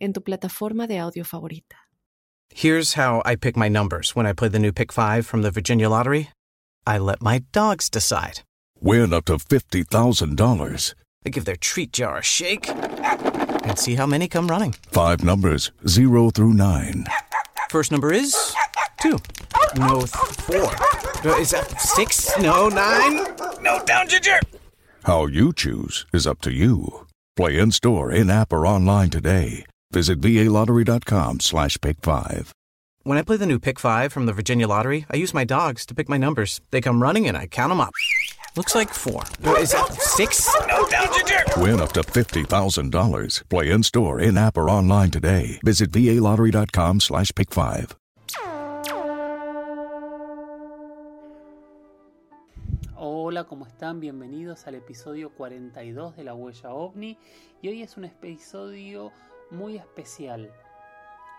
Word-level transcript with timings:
en 0.00 0.12
tu 0.12 0.20
plataforma 0.20 0.86
de 0.86 0.98
audio 0.98 1.24
favorita. 1.24 1.76
Here's 2.52 2.94
how 2.94 3.22
I 3.24 3.36
pick 3.36 3.56
my 3.56 3.68
numbers 3.68 4.16
when 4.16 4.26
I 4.26 4.32
play 4.32 4.48
the 4.48 4.58
new 4.58 4.72
Pick 4.72 4.92
5 4.92 5.24
from 5.26 5.42
the 5.42 5.50
Virginia 5.50 5.88
Lottery. 5.88 6.30
I 6.86 6.98
let 6.98 7.22
my 7.22 7.44
dogs 7.52 7.88
decide. 7.88 8.40
Win 8.80 9.12
up 9.12 9.26
to 9.26 9.34
$50,000. 9.36 10.94
I 11.24 11.28
give 11.28 11.44
their 11.44 11.56
treat 11.56 11.92
jar 11.92 12.18
a 12.18 12.22
shake 12.22 12.68
and 12.68 13.78
see 13.78 13.94
how 13.94 14.06
many 14.06 14.26
come 14.26 14.48
running. 14.48 14.74
Five 14.90 15.22
numbers, 15.22 15.70
zero 15.86 16.30
through 16.30 16.54
nine. 16.54 17.04
First 17.68 17.92
number 17.92 18.12
is 18.12 18.34
two. 19.00 19.18
No, 19.76 20.00
four. 20.00 20.72
Uh, 21.22 21.36
Is 21.38 21.50
that 21.50 21.78
six? 21.78 22.36
No, 22.38 22.68
nine? 22.68 23.26
No, 23.62 23.84
down, 23.84 24.08
Ginger! 24.08 24.40
How 25.04 25.26
you 25.26 25.52
choose 25.52 26.06
is 26.12 26.26
up 26.26 26.40
to 26.40 26.50
you. 26.52 27.06
Play 27.36 27.58
in 27.58 27.70
store, 27.70 28.10
in 28.10 28.30
app, 28.30 28.52
or 28.52 28.66
online 28.66 29.10
today. 29.10 29.66
Visit 29.92 30.20
VALottery.com 30.20 31.40
slash 31.40 31.76
pick 31.80 32.00
five. 32.02 32.52
When 33.02 33.18
I 33.18 33.22
play 33.22 33.36
the 33.38 33.46
new 33.46 33.58
Pick 33.58 33.80
5 33.80 34.12
from 34.12 34.26
the 34.26 34.32
Virginia 34.32 34.68
Lottery, 34.68 35.06
I 35.10 35.16
use 35.16 35.32
my 35.34 35.42
dogs 35.44 35.84
to 35.86 35.94
pick 35.94 36.08
my 36.08 36.18
numbers. 36.18 36.60
They 36.70 36.80
come 36.82 37.02
running 37.02 37.26
and 37.26 37.36
I 37.36 37.46
count 37.46 37.70
them 37.70 37.80
up. 37.80 37.92
Looks 38.56 38.74
like 38.74 38.92
four. 38.92 39.22
Uh, 39.44 39.54
Is 39.54 39.72
that 39.72 39.90
six? 39.94 40.48
No, 40.68 40.86
down, 40.88 41.08
Ginger! 41.14 41.42
Win 41.56 41.80
up 41.80 41.92
to 41.94 42.02
$50,000. 42.02 43.48
Play 43.48 43.70
in 43.70 43.82
store, 43.82 44.20
in 44.20 44.36
app, 44.36 44.56
or 44.58 44.68
online 44.68 45.10
today. 45.10 45.60
Visit 45.64 45.90
VALottery.com 45.92 47.00
slash 47.00 47.32
pick 47.34 47.50
five. 47.52 47.96
Hola, 52.96 53.44
¿cómo 53.44 53.66
están? 53.66 54.00
Bienvenidos 54.00 54.66
al 54.66 54.74
episodio 54.74 55.30
42 55.30 56.16
de 56.16 56.24
La 56.24 56.34
Huella 56.34 56.70
OVNI 56.70 57.16
y 57.62 57.68
hoy 57.68 57.82
es 57.82 57.96
un 57.96 58.04
episodio 58.04 59.12
muy 59.50 59.76
especial, 59.76 60.52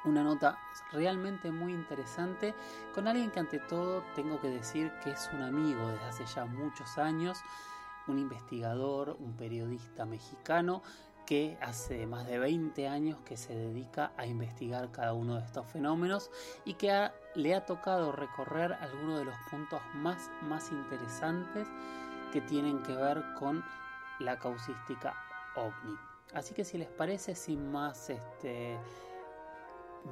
una 0.03 0.23
nota 0.23 0.57
realmente 0.91 1.51
muy 1.51 1.73
interesante 1.73 2.55
con 2.93 3.07
alguien 3.07 3.31
que 3.31 3.39
ante 3.39 3.59
todo 3.59 4.03
tengo 4.15 4.39
que 4.41 4.49
decir 4.49 4.91
que 5.03 5.11
es 5.11 5.29
un 5.33 5.43
amigo 5.43 5.87
desde 5.87 6.05
hace 6.05 6.25
ya 6.25 6.45
muchos 6.45 6.97
años, 6.97 7.39
un 8.07 8.17
investigador, 8.17 9.15
un 9.19 9.35
periodista 9.37 10.05
mexicano 10.05 10.81
que 11.25 11.57
hace 11.61 12.07
más 12.07 12.25
de 12.25 12.39
20 12.39 12.87
años 12.87 13.19
que 13.23 13.37
se 13.37 13.55
dedica 13.55 14.11
a 14.17 14.25
investigar 14.25 14.91
cada 14.91 15.13
uno 15.13 15.35
de 15.35 15.45
estos 15.45 15.67
fenómenos 15.67 16.31
y 16.65 16.73
que 16.73 17.09
le 17.35 17.55
ha 17.55 17.65
tocado 17.65 18.11
recorrer 18.11 18.73
algunos 18.73 19.19
de 19.19 19.25
los 19.25 19.35
puntos 19.49 19.81
más, 19.93 20.29
más 20.41 20.71
interesantes 20.71 21.67
que 22.33 22.41
tienen 22.41 22.81
que 22.83 22.95
ver 22.95 23.23
con 23.39 23.63
la 24.19 24.37
causística 24.39 25.15
ovni. 25.55 26.10
Así 26.33 26.53
que 26.53 26.63
si 26.63 26.77
les 26.77 26.87
parece, 26.87 27.35
sin 27.35 27.71
más 27.71 28.09
este, 28.09 28.77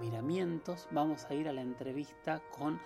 miramientos, 0.02 0.88
vamos 0.92 1.26
a 1.26 1.34
ir 1.34 1.48
a 1.48 1.54
la 1.54 1.62
entrevista 1.62 2.42
con 2.58 2.80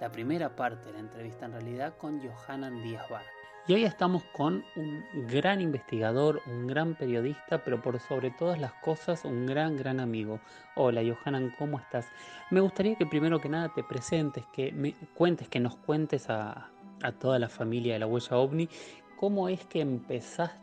la 0.00 0.10
primera 0.10 0.56
parte 0.56 0.86
de 0.86 0.94
la 0.94 0.98
entrevista 0.98 1.46
en 1.46 1.52
realidad 1.52 1.96
con 1.98 2.20
Johanan 2.20 2.82
Díaz 2.82 3.08
Bar. 3.08 3.22
Y 3.68 3.74
hoy 3.74 3.84
estamos 3.84 4.24
con 4.32 4.64
un 4.74 5.04
gran 5.28 5.60
investigador, 5.60 6.40
un 6.46 6.66
gran 6.66 6.96
periodista, 6.96 7.62
pero 7.62 7.80
por 7.80 8.00
sobre 8.00 8.32
todas 8.32 8.58
las 8.58 8.72
cosas 8.72 9.24
un 9.24 9.46
gran, 9.46 9.76
gran 9.76 10.00
amigo. 10.00 10.40
Hola 10.74 11.02
Johanan, 11.02 11.54
¿cómo 11.58 11.78
estás? 11.78 12.06
Me 12.50 12.60
gustaría 12.60 12.96
que 12.96 13.06
primero 13.06 13.40
que 13.40 13.48
nada 13.48 13.70
te 13.72 13.84
presentes, 13.84 14.44
que 14.52 14.72
me 14.72 14.94
cuentes, 15.14 15.48
que 15.48 15.60
nos 15.60 15.76
cuentes 15.76 16.28
a, 16.30 16.70
a 17.02 17.12
toda 17.12 17.38
la 17.38 17.48
familia 17.48 17.92
de 17.92 18.00
la 18.00 18.06
huella 18.06 18.36
ovni, 18.36 18.68
cómo 19.16 19.48
es 19.48 19.64
que 19.66 19.82
empezaste 19.82 20.60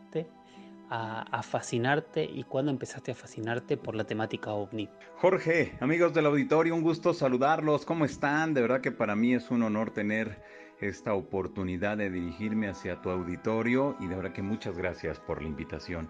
a, 0.89 1.41
fascinarte 1.43 2.23
y 2.23 2.43
cuándo 2.43 2.71
empezaste 2.71 3.11
a 3.11 3.15
fascinarte 3.15 3.77
por 3.77 3.95
la 3.95 4.05
temática 4.05 4.53
ovni. 4.53 4.89
Jorge, 5.17 5.77
amigos 5.79 6.13
del 6.13 6.25
auditorio, 6.25 6.75
un 6.75 6.81
gusto 6.81 7.13
saludarlos. 7.13 7.85
¿Cómo 7.85 8.05
están? 8.05 8.53
De 8.53 8.61
verdad 8.61 8.81
que 8.81 8.91
para 8.91 9.15
mí 9.15 9.33
es 9.33 9.51
un 9.51 9.63
honor 9.63 9.91
tener 9.91 10.41
esta 10.79 11.13
oportunidad 11.13 11.97
de 11.97 12.09
dirigirme 12.09 12.67
hacia 12.67 13.01
tu 13.01 13.09
auditorio 13.09 13.95
y 13.99 14.07
de 14.07 14.15
verdad 14.15 14.33
que 14.33 14.43
muchas 14.43 14.77
gracias 14.77 15.19
por 15.19 15.41
la 15.41 15.47
invitación. 15.47 16.09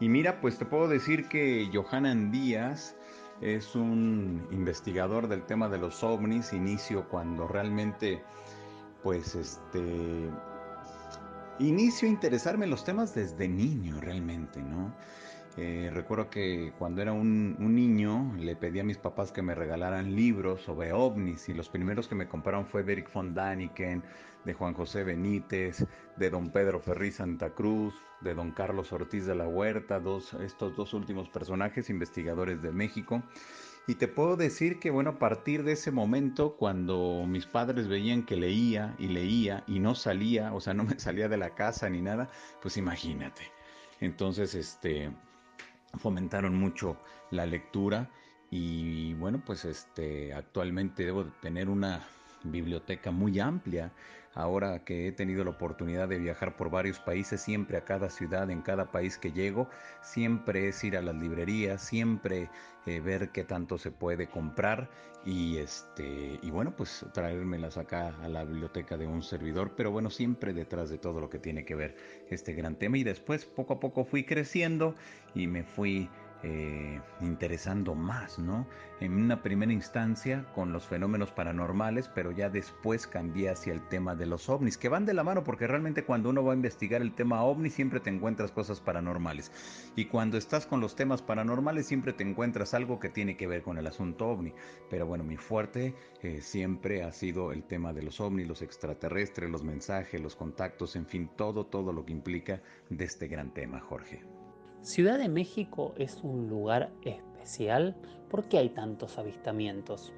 Y 0.00 0.08
mira, 0.08 0.40
pues 0.40 0.58
te 0.58 0.64
puedo 0.64 0.88
decir 0.88 1.28
que 1.28 1.68
Johanan 1.72 2.30
Díaz 2.30 2.96
es 3.40 3.74
un 3.74 4.46
investigador 4.50 5.28
del 5.28 5.42
tema 5.44 5.68
de 5.68 5.78
los 5.78 6.02
ovnis, 6.02 6.52
inicio 6.52 7.08
cuando 7.08 7.46
realmente, 7.46 8.22
pues 9.02 9.34
este, 9.34 10.30
inicio 11.58 12.08
a 12.08 12.10
interesarme 12.10 12.64
en 12.64 12.70
los 12.70 12.84
temas 12.84 13.14
desde 13.14 13.48
niño 13.48 14.00
realmente, 14.00 14.62
¿no? 14.62 14.94
Eh, 15.58 15.90
recuerdo 15.90 16.28
que 16.28 16.74
cuando 16.78 17.00
era 17.00 17.12
un, 17.14 17.56
niño 17.58 18.34
le 18.38 18.56
pedí 18.56 18.80
a 18.80 18.84
mis 18.84 18.98
papás 18.98 19.32
que 19.32 19.40
me 19.40 19.54
regalaran 19.54 20.14
libros 20.14 20.60
sobre 20.60 20.92
ovnis 20.92 21.48
y 21.48 21.54
los 21.54 21.70
primeros 21.70 22.08
que 22.08 22.14
me 22.14 22.28
compraron 22.28 22.66
fue 22.66 22.82
de 22.82 22.92
Eric 22.92 23.10
von 23.12 23.32
Daniken, 23.32 24.02
de 24.44 24.52
Juan 24.52 24.74
José 24.74 25.02
Benítez, 25.02 25.86
de 26.16 26.30
don 26.30 26.50
Pedro 26.50 26.78
Ferri 26.78 27.10
Santa 27.10 27.50
Cruz, 27.50 27.94
de 28.20 28.34
don 28.34 28.50
Carlos 28.50 28.92
Ortiz 28.92 29.24
de 29.24 29.34
la 29.34 29.48
Huerta, 29.48 30.00
estos 30.40 30.76
dos 30.76 30.92
últimos 30.92 31.30
personajes 31.30 31.88
investigadores 31.88 32.60
de 32.60 32.72
México. 32.72 33.22
Y 33.88 33.94
te 33.94 34.08
puedo 34.08 34.36
decir 34.36 34.80
que, 34.80 34.90
bueno, 34.90 35.10
a 35.10 35.18
partir 35.18 35.62
de 35.62 35.72
ese 35.72 35.92
momento, 35.92 36.56
cuando 36.56 37.24
mis 37.26 37.46
padres 37.46 37.86
veían 37.86 38.24
que 38.24 38.36
leía 38.36 38.96
y 38.98 39.06
leía 39.06 39.62
y 39.68 39.78
no 39.78 39.94
salía, 39.94 40.52
o 40.54 40.60
sea, 40.60 40.74
no 40.74 40.84
me 40.84 40.98
salía 40.98 41.28
de 41.28 41.36
la 41.36 41.54
casa 41.54 41.88
ni 41.88 42.02
nada, 42.02 42.28
pues 42.60 42.76
imagínate. 42.76 43.42
Entonces, 44.00 44.54
este, 44.54 45.12
fomentaron 45.98 46.56
mucho 46.56 46.96
la 47.30 47.46
lectura 47.46 48.10
y 48.50 49.14
bueno, 49.14 49.42
pues 49.44 49.64
este 49.64 50.32
actualmente 50.32 51.04
debo 51.04 51.24
de 51.24 51.30
tener 51.40 51.68
una 51.68 52.06
biblioteca 52.50 53.10
muy 53.10 53.38
amplia. 53.40 53.92
Ahora 54.34 54.84
que 54.84 55.08
he 55.08 55.12
tenido 55.12 55.44
la 55.44 55.50
oportunidad 55.50 56.08
de 56.08 56.18
viajar 56.18 56.56
por 56.56 56.70
varios 56.70 56.98
países, 56.98 57.40
siempre 57.40 57.78
a 57.78 57.84
cada 57.84 58.10
ciudad, 58.10 58.50
en 58.50 58.60
cada 58.60 58.90
país 58.92 59.16
que 59.16 59.32
llego, 59.32 59.70
siempre 60.02 60.68
es 60.68 60.84
ir 60.84 60.98
a 60.98 61.02
las 61.02 61.14
librerías, 61.14 61.80
siempre 61.80 62.50
eh, 62.84 63.00
ver 63.00 63.30
qué 63.30 63.44
tanto 63.44 63.78
se 63.78 63.90
puede 63.90 64.28
comprar 64.28 64.90
y 65.24 65.56
este 65.56 66.38
y 66.40 66.50
bueno, 66.50 66.76
pues 66.76 67.04
traérmelas 67.12 67.76
acá 67.78 68.14
a 68.22 68.28
la 68.28 68.44
biblioteca 68.44 68.96
de 68.96 69.06
un 69.06 69.22
servidor, 69.22 69.74
pero 69.76 69.90
bueno, 69.90 70.08
siempre 70.08 70.52
detrás 70.52 70.88
de 70.88 70.98
todo 70.98 71.20
lo 71.20 71.28
que 71.28 71.40
tiene 71.40 71.64
que 71.64 71.74
ver 71.74 71.96
este 72.30 72.52
gran 72.52 72.76
tema 72.76 72.98
y 72.98 73.04
después 73.04 73.44
poco 73.44 73.74
a 73.74 73.80
poco 73.80 74.04
fui 74.04 74.24
creciendo 74.24 74.94
y 75.34 75.48
me 75.48 75.64
fui 75.64 76.08
eh, 76.48 77.00
interesando 77.20 77.96
más, 77.96 78.38
¿no? 78.38 78.68
En 79.00 79.14
una 79.14 79.42
primera 79.42 79.72
instancia 79.72 80.46
con 80.54 80.72
los 80.72 80.86
fenómenos 80.86 81.32
paranormales, 81.32 82.08
pero 82.14 82.30
ya 82.30 82.48
después 82.48 83.08
cambié 83.08 83.50
hacia 83.50 83.72
el 83.72 83.80
tema 83.88 84.14
de 84.14 84.26
los 84.26 84.48
ovnis, 84.48 84.78
que 84.78 84.88
van 84.88 85.06
de 85.06 85.12
la 85.12 85.24
mano 85.24 85.42
porque 85.42 85.66
realmente 85.66 86.04
cuando 86.04 86.30
uno 86.30 86.44
va 86.44 86.52
a 86.52 86.54
investigar 86.54 87.02
el 87.02 87.16
tema 87.16 87.42
ovni 87.42 87.68
siempre 87.68 87.98
te 87.98 88.10
encuentras 88.10 88.52
cosas 88.52 88.80
paranormales. 88.80 89.50
Y 89.96 90.04
cuando 90.04 90.38
estás 90.38 90.66
con 90.66 90.80
los 90.80 90.94
temas 90.94 91.20
paranormales 91.20 91.86
siempre 91.86 92.12
te 92.12 92.22
encuentras 92.22 92.74
algo 92.74 93.00
que 93.00 93.08
tiene 93.08 93.36
que 93.36 93.48
ver 93.48 93.62
con 93.62 93.76
el 93.76 93.88
asunto 93.88 94.28
ovni. 94.28 94.54
Pero 94.88 95.04
bueno, 95.04 95.24
mi 95.24 95.36
fuerte 95.36 95.96
eh, 96.22 96.40
siempre 96.42 97.02
ha 97.02 97.12
sido 97.12 97.50
el 97.50 97.64
tema 97.64 97.92
de 97.92 98.02
los 98.02 98.20
ovnis, 98.20 98.46
los 98.46 98.62
extraterrestres, 98.62 99.50
los 99.50 99.64
mensajes, 99.64 100.20
los 100.20 100.36
contactos, 100.36 100.94
en 100.94 101.06
fin, 101.06 101.28
todo, 101.36 101.66
todo 101.66 101.92
lo 101.92 102.06
que 102.06 102.12
implica 102.12 102.62
de 102.88 103.04
este 103.04 103.26
gran 103.26 103.52
tema, 103.52 103.80
Jorge. 103.80 104.35
Ciudad 104.86 105.18
de 105.18 105.28
México 105.28 105.96
es 105.98 106.20
un 106.22 106.48
lugar 106.48 106.92
especial. 107.02 107.96
¿Por 108.30 108.48
qué 108.48 108.58
hay 108.58 108.68
tantos 108.68 109.18
avistamientos? 109.18 110.12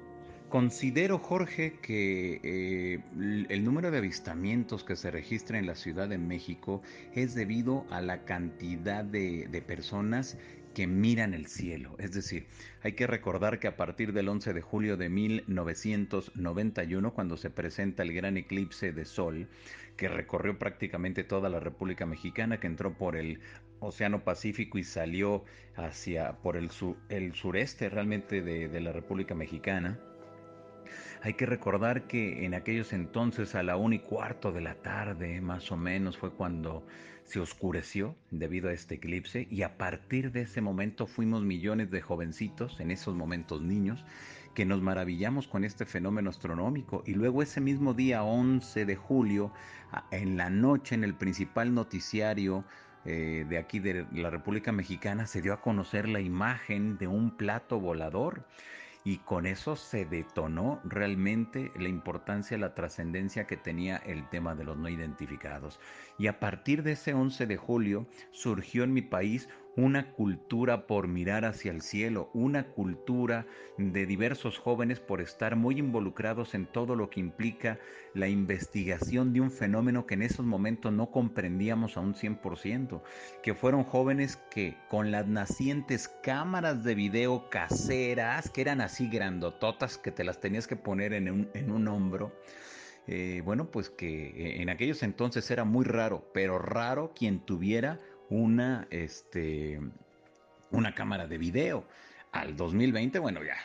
Considero, 0.49 1.17
Jorge, 1.17 1.79
que 1.81 2.39
eh, 2.43 3.03
el 3.49 3.63
número 3.63 3.89
de 3.89 3.97
avistamientos 3.97 4.83
que 4.83 4.95
se 4.95 5.09
registra 5.09 5.57
en 5.57 5.65
la 5.65 5.73
Ciudad 5.73 6.07
de 6.07 6.19
México 6.19 6.83
es 7.15 7.33
debido 7.33 7.87
a 7.89 7.99
la 8.01 8.25
cantidad 8.25 9.03
de, 9.03 9.47
de 9.47 9.61
personas 9.63 10.37
que 10.73 10.87
miran 10.87 11.33
el 11.33 11.47
cielo. 11.47 11.95
Es 11.99 12.13
decir, 12.13 12.47
hay 12.83 12.93
que 12.93 13.07
recordar 13.07 13.59
que 13.59 13.67
a 13.67 13.75
partir 13.75 14.13
del 14.13 14.29
11 14.29 14.53
de 14.53 14.61
julio 14.61 14.97
de 14.97 15.09
1991, 15.09 17.13
cuando 17.13 17.37
se 17.37 17.49
presenta 17.49 18.03
el 18.03 18.13
gran 18.13 18.37
eclipse 18.37 18.91
de 18.91 19.05
sol, 19.05 19.47
que 19.97 20.07
recorrió 20.07 20.57
prácticamente 20.57 21.23
toda 21.23 21.49
la 21.49 21.59
República 21.59 22.05
Mexicana, 22.05 22.59
que 22.59 22.67
entró 22.67 22.97
por 22.97 23.17
el 23.17 23.39
Océano 23.79 24.23
Pacífico 24.23 24.77
y 24.77 24.83
salió 24.83 25.43
hacia 25.75 26.37
por 26.37 26.55
el, 26.55 26.69
el 27.09 27.33
sureste 27.33 27.89
realmente 27.89 28.41
de, 28.41 28.69
de 28.69 28.79
la 28.79 28.93
República 28.93 29.35
Mexicana, 29.35 29.99
hay 31.21 31.33
que 31.33 31.45
recordar 31.45 32.07
que 32.07 32.45
en 32.45 32.53
aquellos 32.53 32.93
entonces 32.93 33.55
a 33.55 33.63
la 33.63 33.75
una 33.75 33.95
y 33.95 33.99
cuarto 33.99 34.51
de 34.51 34.61
la 34.61 34.75
tarde 34.75 35.41
más 35.41 35.71
o 35.71 35.77
menos 35.77 36.17
fue 36.17 36.31
cuando 36.31 36.85
se 37.29 37.39
oscureció 37.39 38.15
debido 38.31 38.69
a 38.69 38.73
este 38.73 38.95
eclipse 38.95 39.47
y 39.51 39.61
a 39.61 39.77
partir 39.77 40.31
de 40.31 40.41
ese 40.41 40.61
momento 40.61 41.05
fuimos 41.05 41.43
millones 41.43 41.91
de 41.91 42.01
jovencitos, 42.01 42.79
en 42.79 42.89
esos 42.89 43.15
momentos 43.15 43.61
niños, 43.61 44.03
que 44.55 44.65
nos 44.65 44.81
maravillamos 44.81 45.47
con 45.47 45.63
este 45.63 45.85
fenómeno 45.85 46.31
astronómico. 46.31 47.03
Y 47.05 47.13
luego 47.13 47.43
ese 47.43 47.61
mismo 47.61 47.93
día 47.93 48.23
11 48.23 48.83
de 48.83 48.95
julio, 48.95 49.53
en 50.09 50.37
la 50.37 50.49
noche 50.49 50.95
en 50.95 51.03
el 51.03 51.13
principal 51.13 51.71
noticiario 51.75 52.65
eh, 53.05 53.45
de 53.47 53.59
aquí 53.59 53.77
de 53.77 54.07
la 54.11 54.31
República 54.31 54.71
Mexicana, 54.71 55.27
se 55.27 55.43
dio 55.43 55.53
a 55.53 55.61
conocer 55.61 56.09
la 56.09 56.21
imagen 56.21 56.97
de 56.97 57.05
un 57.05 57.37
plato 57.37 57.79
volador 57.79 58.43
y 59.09 59.17
con 59.17 59.47
eso 59.47 59.75
se 59.75 60.05
detonó 60.05 60.79
realmente 60.83 61.71
la 61.75 61.89
importancia, 61.89 62.59
la 62.59 62.75
trascendencia 62.75 63.47
que 63.47 63.57
tenía 63.57 63.97
el 63.97 64.29
tema 64.29 64.53
de 64.53 64.63
los 64.63 64.77
no 64.77 64.87
identificados. 64.87 65.79
Y 66.19 66.27
a 66.27 66.39
partir 66.39 66.83
de 66.83 66.91
ese 66.91 67.15
11 67.15 67.47
de 67.47 67.57
julio 67.57 68.05
surgió 68.29 68.83
en 68.83 68.93
mi 68.93 69.01
país 69.01 69.49
una 69.75 70.11
cultura 70.13 70.87
por 70.87 71.07
mirar 71.07 71.45
hacia 71.45 71.71
el 71.71 71.81
cielo, 71.81 72.29
una 72.33 72.67
cultura 72.67 73.45
de 73.77 74.05
diversos 74.05 74.57
jóvenes 74.57 74.99
por 74.99 75.21
estar 75.21 75.55
muy 75.55 75.79
involucrados 75.79 76.53
en 76.53 76.65
todo 76.65 76.95
lo 76.95 77.09
que 77.09 77.19
implica 77.19 77.79
la 78.13 78.27
investigación 78.27 79.31
de 79.33 79.41
un 79.41 79.51
fenómeno 79.51 80.05
que 80.05 80.15
en 80.15 80.23
esos 80.23 80.45
momentos 80.45 80.91
no 80.91 81.11
comprendíamos 81.11 81.97
a 81.97 82.01
un 82.01 82.13
100%, 82.13 83.01
que 83.43 83.53
fueron 83.53 83.83
jóvenes 83.83 84.37
que 84.51 84.75
con 84.89 85.11
las 85.11 85.27
nacientes 85.27 86.09
cámaras 86.23 86.83
de 86.83 86.95
video 86.95 87.49
caseras, 87.49 88.49
que 88.49 88.61
eran 88.61 88.81
así 88.81 89.07
grandototas, 89.07 89.97
que 89.97 90.11
te 90.11 90.23
las 90.23 90.41
tenías 90.41 90.67
que 90.67 90.75
poner 90.75 91.13
en 91.13 91.29
un, 91.29 91.49
en 91.53 91.71
un 91.71 91.87
hombro, 91.87 92.33
eh, 93.07 93.41
bueno, 93.43 93.71
pues 93.71 93.89
que 93.89 94.61
en 94.61 94.69
aquellos 94.69 95.01
entonces 95.03 95.49
era 95.49 95.63
muy 95.63 95.85
raro, 95.85 96.29
pero 96.33 96.59
raro 96.59 97.13
quien 97.15 97.39
tuviera 97.39 97.99
una, 98.29 98.87
este, 98.89 99.79
una 100.71 100.95
cámara 100.95 101.27
de 101.27 101.37
video. 101.37 101.85
Al 102.31 102.55
2020, 102.55 103.17
bueno, 103.19 103.41
ya 103.43 103.55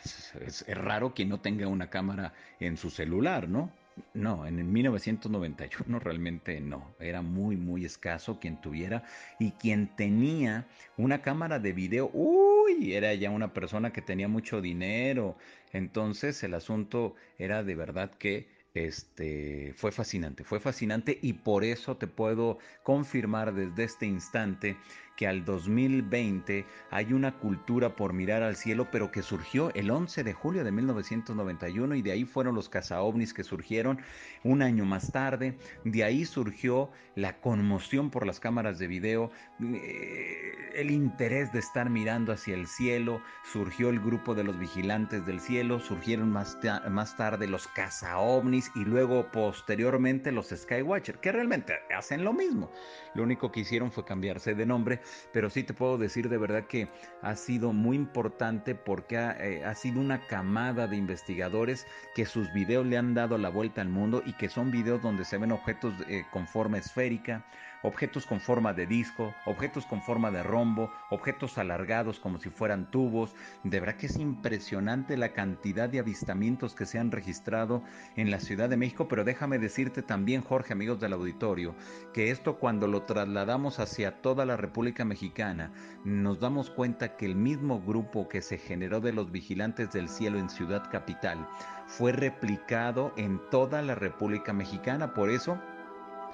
es, 0.41 0.65
raro 0.67 1.13
quien 1.13 1.29
no 1.29 1.39
tenga 1.39 1.67
una 1.67 1.89
cámara 1.89 2.33
en 2.59 2.77
su 2.77 2.89
celular, 2.89 3.47
¿no? 3.47 3.71
No, 4.13 4.45
en 4.45 4.59
el 4.59 4.65
1991 4.65 5.99
realmente 5.99 6.59
no, 6.59 6.93
era 6.99 7.21
muy, 7.21 7.55
muy 7.55 7.85
escaso 7.85 8.39
quien 8.39 8.59
tuviera 8.59 9.03
y 9.39 9.51
quien 9.51 9.95
tenía 9.95 10.65
una 10.97 11.21
cámara 11.21 11.59
de 11.59 11.71
video, 11.71 12.09
uy, 12.11 12.93
era 12.93 13.13
ya 13.13 13.29
una 13.29 13.53
persona 13.53 13.93
que 13.93 14.01
tenía 14.01 14.27
mucho 14.27 14.61
dinero. 14.61 15.37
Entonces 15.71 16.43
el 16.43 16.55
asunto 16.55 17.15
era 17.37 17.63
de 17.63 17.75
verdad 17.75 18.11
que 18.11 18.49
este, 18.75 19.73
fue 19.77 19.91
fascinante, 19.91 20.43
fue 20.43 20.59
fascinante 20.59 21.17
y 21.21 21.33
por 21.33 21.63
eso 21.63 21.97
te 21.97 22.07
puedo 22.07 22.59
confirmar 22.83 23.53
desde 23.53 23.85
este 23.85 24.05
instante 24.05 24.77
que 25.15 25.27
al 25.27 25.45
2020 25.45 26.65
hay 26.91 27.13
una 27.13 27.37
cultura 27.37 27.95
por 27.95 28.13
mirar 28.13 28.43
al 28.43 28.55
cielo, 28.55 28.89
pero 28.91 29.11
que 29.11 29.21
surgió 29.21 29.73
el 29.73 29.89
11 29.89 30.23
de 30.23 30.33
julio 30.33 30.63
de 30.63 30.71
1991 30.71 31.95
y 31.95 32.01
de 32.01 32.11
ahí 32.11 32.25
fueron 32.25 32.55
los 32.55 32.69
cazaovnis 32.69 33.33
que 33.33 33.43
surgieron 33.43 33.99
un 34.43 34.61
año 34.61 34.85
más 34.85 35.11
tarde. 35.11 35.57
De 35.83 36.03
ahí 36.03 36.25
surgió 36.25 36.91
la 37.15 37.39
conmoción 37.39 38.09
por 38.09 38.25
las 38.25 38.39
cámaras 38.39 38.79
de 38.79 38.87
video, 38.87 39.31
eh, 39.61 40.71
el 40.75 40.91
interés 40.91 41.51
de 41.53 41.59
estar 41.59 41.89
mirando 41.89 42.33
hacia 42.33 42.55
el 42.55 42.67
cielo, 42.67 43.21
surgió 43.51 43.89
el 43.89 43.99
grupo 43.99 44.35
de 44.35 44.43
los 44.43 44.59
vigilantes 44.59 45.25
del 45.25 45.39
cielo, 45.39 45.79
surgieron 45.79 46.31
más, 46.31 46.57
más 46.89 47.15
tarde 47.15 47.47
los 47.47 47.67
cazaovnis 47.67 48.71
y 48.75 48.83
luego 48.83 49.31
posteriormente 49.31 50.31
los 50.31 50.49
Skywatcher, 50.49 51.19
que 51.19 51.31
realmente 51.31 51.73
hacen 51.95 52.23
lo 52.23 52.33
mismo. 52.33 52.71
Lo 53.13 53.23
único 53.23 53.51
que 53.51 53.61
hicieron 53.61 53.91
fue 53.91 54.05
cambiarse 54.05 54.55
de 54.55 54.65
nombre 54.65 55.01
pero 55.31 55.49
sí 55.49 55.63
te 55.63 55.73
puedo 55.73 55.97
decir 55.97 56.29
de 56.29 56.37
verdad 56.37 56.67
que 56.67 56.89
ha 57.21 57.35
sido 57.35 57.73
muy 57.73 57.95
importante 57.95 58.75
porque 58.75 59.17
ha, 59.17 59.31
eh, 59.39 59.63
sido 59.75 59.99
una 59.99 60.25
camada 60.27 60.87
de 60.87 60.97
investigadores 60.97 61.85
que 62.15 62.25
sus 62.25 62.51
videos 62.53 62.85
le 62.85 62.97
han 62.97 63.13
dado 63.13 63.37
la 63.37 63.49
vuelta 63.49 63.81
al 63.81 63.89
mundo 63.89 64.21
y 64.25 64.33
que 64.33 64.49
son 64.49 64.71
videos 64.71 65.01
donde 65.01 65.25
se 65.25 65.37
ven 65.37 65.51
objetos 65.51 65.93
eh, 66.07 66.23
con 66.31 66.47
forma 66.47 66.77
esférica, 66.77 67.45
objetos 67.85 68.25
con 68.25 68.39
forma 68.39 68.73
de 68.73 68.87
disco, 68.87 69.33
objetos 69.45 69.85
con 69.85 70.01
forma 70.01 70.31
de 70.31 70.43
rombo, 70.43 70.91
objetos 71.09 71.57
alargados 71.57 72.19
como 72.19 72.39
si 72.39 72.49
fueran 72.49 72.89
tubos. 72.89 73.35
De 73.63 73.79
verdad 73.79 73.95
que 73.95 74.07
es 74.07 74.17
impresionante 74.17 75.17
la 75.17 75.33
cantidad 75.33 75.87
de 75.87 75.99
avistamientos 75.99 76.73
que 76.75 76.85
se 76.85 76.99
han 76.99 77.11
registrado 77.11 77.83
en 78.15 78.31
la 78.31 78.39
Ciudad 78.39 78.69
de 78.69 78.77
México, 78.77 79.07
pero 79.07 79.23
déjame 79.23 79.59
decirte 79.59 80.01
también, 80.01 80.41
Jorge, 80.41 80.73
amigos 80.73 80.99
del 80.99 81.13
auditorio, 81.13 81.75
que 82.13 82.31
esto 82.31 82.57
cuando 82.57 82.87
lo 82.87 83.03
trasladamos 83.03 83.79
hacia 83.79 84.21
toda 84.21 84.45
la 84.45 84.57
República 84.57 85.05
Mexicana, 85.05 85.71
nos 86.03 86.39
damos 86.39 86.69
cuenta 86.69 87.15
que 87.15 87.25
el 87.25 87.35
mismo 87.35 87.81
grupo 87.81 88.27
que 88.27 88.41
se 88.41 88.57
generó 88.57 88.99
de 88.99 89.13
los 89.13 89.31
vigilantes 89.31 89.91
del 89.91 90.09
cielo 90.09 90.39
en 90.39 90.49
Ciudad 90.49 90.89
Capital 90.91 91.47
fue 91.87 92.11
replicado 92.11 93.13
en 93.15 93.39
toda 93.51 93.81
la 93.81 93.95
República 93.95 94.53
Mexicana. 94.53 95.13
Por 95.13 95.29
eso, 95.29 95.59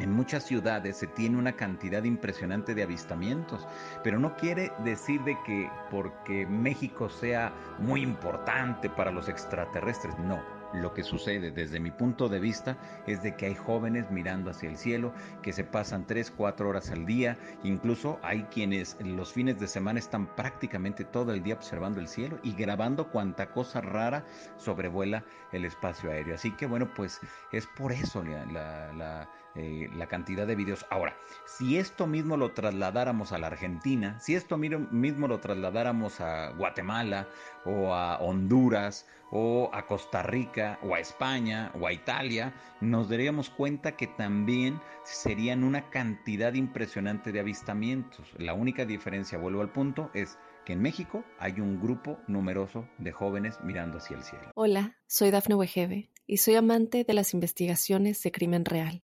en 0.01 0.11
muchas 0.11 0.43
ciudades 0.43 0.97
se 0.97 1.07
tiene 1.07 1.37
una 1.37 1.53
cantidad 1.53 2.03
impresionante 2.03 2.73
de 2.73 2.83
avistamientos, 2.83 3.67
pero 4.03 4.19
no 4.19 4.35
quiere 4.35 4.71
decir 4.83 5.21
de 5.21 5.37
que 5.45 5.69
porque 5.89 6.45
México 6.47 7.09
sea 7.09 7.53
muy 7.79 8.01
importante 8.01 8.89
para 8.89 9.11
los 9.11 9.29
extraterrestres, 9.29 10.17
no 10.19 10.61
lo 10.73 10.93
que 10.93 11.03
sucede 11.03 11.51
desde 11.51 11.79
mi 11.79 11.91
punto 11.91 12.29
de 12.29 12.39
vista 12.39 12.77
es 13.05 13.21
de 13.21 13.35
que 13.35 13.47
hay 13.47 13.55
jóvenes 13.55 14.09
mirando 14.11 14.51
hacia 14.51 14.69
el 14.69 14.77
cielo 14.77 15.13
que 15.41 15.53
se 15.53 15.63
pasan 15.63 16.07
3, 16.07 16.31
4 16.31 16.69
horas 16.69 16.91
al 16.91 17.05
día, 17.05 17.37
incluso 17.63 18.19
hay 18.23 18.43
quienes 18.43 18.97
los 19.01 19.33
fines 19.33 19.59
de 19.59 19.67
semana 19.67 19.99
están 19.99 20.27
prácticamente 20.35 21.03
todo 21.03 21.33
el 21.33 21.43
día 21.43 21.55
observando 21.55 21.99
el 21.99 22.07
cielo 22.07 22.39
y 22.43 22.53
grabando 22.53 23.09
cuanta 23.09 23.51
cosa 23.51 23.81
rara 23.81 24.25
sobrevuela 24.57 25.23
el 25.51 25.65
espacio 25.65 26.11
aéreo. 26.11 26.35
Así 26.35 26.51
que 26.51 26.65
bueno, 26.65 26.93
pues 26.93 27.19
es 27.51 27.67
por 27.67 27.91
eso 27.91 28.23
la, 28.23 28.93
la, 28.93 29.29
eh, 29.55 29.89
la 29.95 30.07
cantidad 30.07 30.47
de 30.47 30.55
videos. 30.55 30.85
Ahora, 30.89 31.17
si 31.45 31.77
esto 31.77 32.07
mismo 32.07 32.37
lo 32.37 32.53
trasladáramos 32.53 33.31
a 33.31 33.37
la 33.37 33.47
Argentina, 33.47 34.19
si 34.19 34.35
esto 34.35 34.57
mismo 34.57 35.27
lo 35.27 35.39
trasladáramos 35.39 36.21
a 36.21 36.51
Guatemala 36.51 37.27
o 37.65 37.93
a 37.93 38.17
Honduras 38.19 39.05
o 39.29 39.69
a 39.73 39.85
Costa 39.87 40.23
Rica 40.23 40.79
o 40.83 40.95
a 40.95 40.99
España 40.99 41.71
o 41.79 41.87
a 41.87 41.93
Italia, 41.93 42.53
nos 42.79 43.09
daríamos 43.09 43.49
cuenta 43.49 43.95
que 43.97 44.07
también 44.07 44.79
serían 45.03 45.63
una 45.63 45.89
cantidad 45.89 46.53
impresionante 46.53 47.31
de 47.31 47.39
avistamientos. 47.39 48.27
La 48.37 48.53
única 48.53 48.85
diferencia, 48.85 49.37
vuelvo 49.37 49.61
al 49.61 49.71
punto, 49.71 50.11
es 50.13 50.37
que 50.65 50.73
en 50.73 50.81
México 50.81 51.23
hay 51.39 51.59
un 51.59 51.81
grupo 51.81 52.19
numeroso 52.27 52.87
de 52.99 53.11
jóvenes 53.11 53.59
mirando 53.63 53.97
hacia 53.97 54.17
el 54.17 54.23
cielo. 54.23 54.51
Hola, 54.55 54.97
soy 55.07 55.31
Dafne 55.31 55.55
Wegebe 55.55 56.09
y 56.27 56.37
soy 56.37 56.55
amante 56.55 57.03
de 57.03 57.13
las 57.13 57.33
investigaciones 57.33 58.21
de 58.23 58.31
crimen 58.31 58.65
real. 58.65 59.03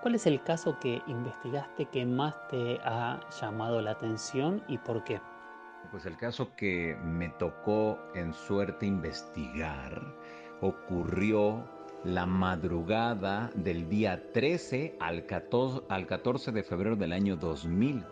¿Cuál 0.00 0.14
es 0.14 0.26
el 0.26 0.40
caso 0.44 0.78
que 0.78 1.02
investigaste 1.08 1.86
que 1.86 2.06
más 2.06 2.34
te 2.48 2.78
ha 2.84 3.18
llamado 3.40 3.80
la 3.80 3.90
atención 3.92 4.62
y 4.68 4.78
por 4.78 5.02
qué? 5.02 5.20
Pues 5.90 6.06
el 6.06 6.16
caso 6.16 6.54
que 6.54 6.96
me 7.02 7.30
tocó 7.30 7.98
en 8.14 8.32
suerte 8.32 8.86
investigar 8.86 10.00
ocurrió 10.60 11.64
la 12.04 12.26
madrugada 12.26 13.50
del 13.54 13.88
día 13.88 14.32
13 14.32 14.98
al 15.00 15.26
14, 15.26 15.82
al 15.88 16.06
14 16.06 16.52
de 16.52 16.62
febrero 16.62 16.94
del 16.94 17.12
año 17.12 17.34
2000, 17.34 18.04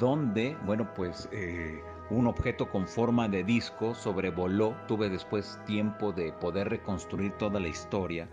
donde, 0.00 0.56
bueno, 0.64 0.88
pues 0.94 1.28
eh, 1.32 1.82
un 2.08 2.26
objeto 2.26 2.70
con 2.70 2.86
forma 2.86 3.28
de 3.28 3.44
disco 3.44 3.94
sobrevoló, 3.94 4.74
tuve 4.86 5.10
después 5.10 5.60
tiempo 5.66 6.10
de 6.12 6.32
poder 6.32 6.70
reconstruir 6.70 7.32
toda 7.32 7.60
la 7.60 7.68
historia 7.68 8.28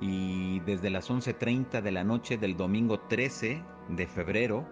y 0.00 0.60
desde 0.60 0.90
las 0.90 1.10
11.30 1.10 1.82
de 1.82 1.92
la 1.92 2.04
noche 2.04 2.38
del 2.38 2.56
domingo 2.56 3.00
13 3.00 3.62
de 3.88 4.06
febrero 4.06 4.66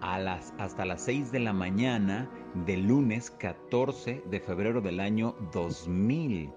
a 0.00 0.18
las, 0.18 0.52
hasta 0.58 0.84
las 0.84 1.04
6 1.04 1.30
de 1.30 1.40
la 1.40 1.52
mañana 1.52 2.28
del 2.66 2.86
lunes 2.88 3.30
14 3.30 4.24
de 4.28 4.40
febrero 4.40 4.80
del 4.80 5.00
año 5.00 5.36
2000 5.52 6.52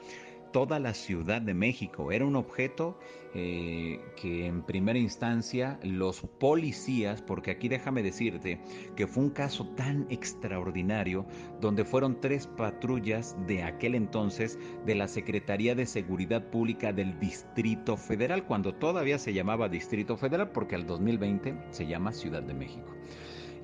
toda 0.56 0.80
la 0.80 0.94
Ciudad 0.94 1.42
de 1.42 1.54
México. 1.54 2.14
Era 2.14 2.24
un 2.24 2.38
objeto 2.38 2.98
eh, 3.34 4.00
que 4.16 4.46
en 4.46 4.62
primera 4.62 4.98
instancia 4.98 5.78
los 5.84 6.22
policías, 6.22 7.22
porque 7.22 7.52
aquí 7.52 7.68
déjame 7.68 8.02
decirte 8.02 8.62
que 8.96 9.06
fue 9.06 9.26
un 9.26 9.32
caso 9.32 9.68
tan 9.76 10.08
extraordinario 10.10 11.26
donde 11.60 11.84
fueron 11.84 12.22
tres 12.22 12.48
patrullas 12.48 13.36
de 13.46 13.64
aquel 13.64 13.96
entonces 13.96 14.58
de 14.86 14.96
la 14.96 15.10
Secretaría 15.10 15.76
de 15.76 15.86
Seguridad 15.86 16.50
Pública 16.50 16.94
del 16.94 17.20
Distrito 17.20 17.98
Federal, 17.98 18.46
cuando 18.46 18.74
todavía 18.76 19.20
se 19.20 19.34
llamaba 19.34 19.68
Distrito 19.68 20.16
Federal, 20.16 20.52
porque 20.52 20.76
al 20.76 20.88
2020 20.88 21.54
se 21.72 21.86
llama 21.86 22.14
Ciudad 22.14 22.44
de 22.44 22.54
México. 22.54 22.96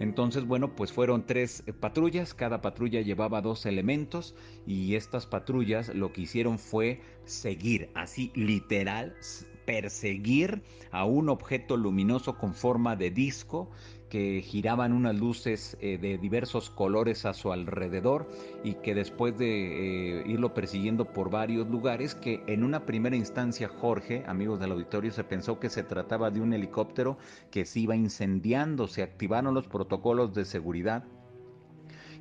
Entonces, 0.01 0.47
bueno, 0.47 0.75
pues 0.75 0.91
fueron 0.91 1.27
tres 1.27 1.61
eh, 1.67 1.73
patrullas, 1.73 2.33
cada 2.33 2.59
patrulla 2.59 3.01
llevaba 3.01 3.39
dos 3.41 3.67
elementos 3.67 4.33
y 4.65 4.95
estas 4.95 5.27
patrullas 5.27 5.93
lo 5.93 6.11
que 6.11 6.21
hicieron 6.21 6.57
fue 6.57 7.01
seguir, 7.25 7.91
así 7.93 8.31
literal, 8.33 9.15
perseguir 9.67 10.63
a 10.89 11.05
un 11.05 11.29
objeto 11.29 11.77
luminoso 11.77 12.39
con 12.39 12.55
forma 12.55 12.95
de 12.95 13.11
disco 13.11 13.69
que 14.11 14.41
giraban 14.41 14.91
unas 14.91 15.15
luces 15.15 15.77
eh, 15.79 15.97
de 15.97 16.17
diversos 16.17 16.69
colores 16.69 17.25
a 17.25 17.33
su 17.33 17.53
alrededor 17.53 18.29
y 18.61 18.73
que 18.73 18.93
después 18.93 19.37
de 19.37 20.19
eh, 20.19 20.23
irlo 20.27 20.53
persiguiendo 20.53 21.05
por 21.05 21.29
varios 21.29 21.69
lugares, 21.69 22.13
que 22.13 22.43
en 22.45 22.65
una 22.65 22.85
primera 22.85 23.15
instancia 23.15 23.69
Jorge, 23.69 24.25
amigos 24.27 24.59
del 24.59 24.73
auditorio, 24.73 25.11
se 25.11 25.23
pensó 25.23 25.61
que 25.61 25.69
se 25.69 25.83
trataba 25.83 26.29
de 26.29 26.41
un 26.41 26.51
helicóptero 26.51 27.17
que 27.51 27.63
se 27.63 27.79
iba 27.79 27.95
incendiando, 27.95 28.87
se 28.87 29.01
activaron 29.01 29.53
los 29.53 29.67
protocolos 29.67 30.33
de 30.33 30.43
seguridad 30.43 31.05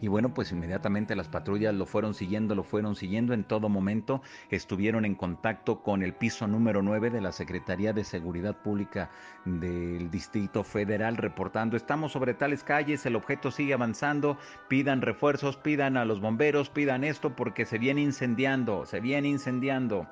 y 0.00 0.08
bueno, 0.08 0.32
pues 0.32 0.52
inmediatamente 0.52 1.14
las 1.14 1.28
patrullas 1.28 1.74
lo 1.74 1.86
fueron 1.86 2.14
siguiendo, 2.14 2.54
lo 2.54 2.62
fueron 2.62 2.96
siguiendo. 2.96 3.34
En 3.34 3.44
todo 3.44 3.68
momento 3.68 4.22
estuvieron 4.50 5.04
en 5.04 5.14
contacto 5.14 5.82
con 5.82 6.02
el 6.02 6.14
piso 6.14 6.46
número 6.46 6.82
9 6.82 7.10
de 7.10 7.20
la 7.20 7.32
Secretaría 7.32 7.92
de 7.92 8.04
Seguridad 8.04 8.56
Pública 8.56 9.10
del 9.44 10.10
Distrito 10.10 10.64
Federal, 10.64 11.16
reportando, 11.16 11.76
estamos 11.76 12.12
sobre 12.12 12.34
tales 12.34 12.64
calles, 12.64 13.04
el 13.06 13.16
objeto 13.16 13.50
sigue 13.50 13.74
avanzando, 13.74 14.38
pidan 14.68 15.02
refuerzos, 15.02 15.56
pidan 15.56 15.96
a 15.96 16.04
los 16.04 16.20
bomberos, 16.20 16.70
pidan 16.70 17.04
esto 17.04 17.36
porque 17.36 17.66
se 17.66 17.78
viene 17.78 18.02
incendiando, 18.02 18.86
se 18.86 19.00
viene 19.00 19.28
incendiando. 19.28 20.06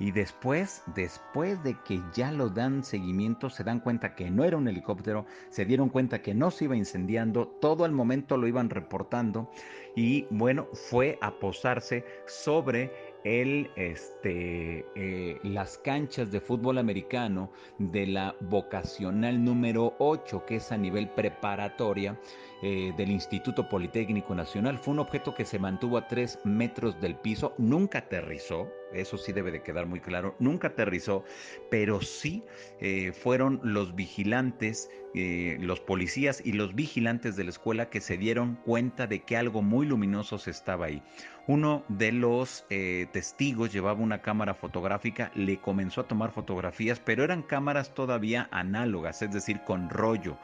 Y 0.00 0.12
después, 0.12 0.82
después 0.96 1.62
de 1.62 1.76
que 1.84 2.00
ya 2.14 2.32
lo 2.32 2.48
dan 2.48 2.82
seguimiento, 2.82 3.50
se 3.50 3.64
dan 3.64 3.80
cuenta 3.80 4.14
que 4.14 4.30
no 4.30 4.44
era 4.44 4.56
un 4.56 4.66
helicóptero, 4.66 5.26
se 5.50 5.66
dieron 5.66 5.90
cuenta 5.90 6.22
que 6.22 6.34
no 6.34 6.50
se 6.50 6.64
iba 6.64 6.74
incendiando, 6.74 7.46
todo 7.60 7.84
el 7.84 7.92
momento 7.92 8.38
lo 8.38 8.48
iban 8.48 8.70
reportando 8.70 9.50
y 9.94 10.26
bueno, 10.30 10.68
fue 10.72 11.18
a 11.20 11.38
posarse 11.38 12.06
sobre 12.26 12.90
el, 13.24 13.70
este, 13.76 14.86
eh, 14.94 15.38
las 15.42 15.76
canchas 15.76 16.30
de 16.30 16.40
fútbol 16.40 16.78
americano 16.78 17.50
de 17.78 18.06
la 18.06 18.34
vocacional 18.40 19.44
número 19.44 19.96
8, 19.98 20.46
que 20.46 20.56
es 20.56 20.72
a 20.72 20.78
nivel 20.78 21.10
preparatoria 21.10 22.18
eh, 22.62 22.92
del 22.94 23.10
Instituto 23.10 23.70
Politécnico 23.70 24.34
Nacional. 24.34 24.78
Fue 24.78 24.92
un 24.92 24.98
objeto 24.98 25.34
que 25.34 25.46
se 25.46 25.58
mantuvo 25.58 25.96
a 25.96 26.06
3 26.06 26.40
metros 26.44 27.00
del 27.00 27.14
piso, 27.16 27.54
nunca 27.56 28.00
aterrizó, 28.00 28.68
eso 28.92 29.16
sí 29.16 29.32
debe 29.32 29.50
de 29.50 29.62
quedar 29.62 29.86
muy 29.86 30.00
claro, 30.00 30.36
nunca 30.38 30.68
aterrizó, 30.68 31.24
pero 31.70 32.02
sí 32.02 32.44
eh, 32.78 33.12
fueron 33.12 33.60
los 33.62 33.94
vigilantes, 33.94 34.90
eh, 35.14 35.56
los 35.58 35.80
policías 35.80 36.42
y 36.44 36.52
los 36.52 36.74
vigilantes 36.74 37.34
de 37.34 37.44
la 37.44 37.50
escuela 37.50 37.88
que 37.88 38.02
se 38.02 38.18
dieron 38.18 38.56
cuenta 38.56 39.06
de 39.06 39.20
que 39.20 39.38
algo 39.38 39.62
muy 39.62 39.86
luminoso 39.86 40.38
se 40.38 40.50
estaba 40.50 40.84
ahí. 40.86 41.02
Uno 41.46 41.84
de 41.88 42.12
los 42.12 42.64
testigos 42.68 43.72
llevaba 43.72 43.98
una 43.98 44.22
cámara 44.22 44.54
fotográfica, 44.54 45.32
le 45.34 45.56
comenzó 45.56 46.02
a 46.02 46.06
tomar 46.06 46.30
fotografías, 46.30 47.00
pero 47.00 47.24
eran 47.24 47.42
cámaras 47.42 47.92
todavía 47.92 48.48
análogas, 48.52 49.22
es 49.22 49.32
decir, 49.32 49.62
con 49.64 49.90
rollo. 49.90 50.38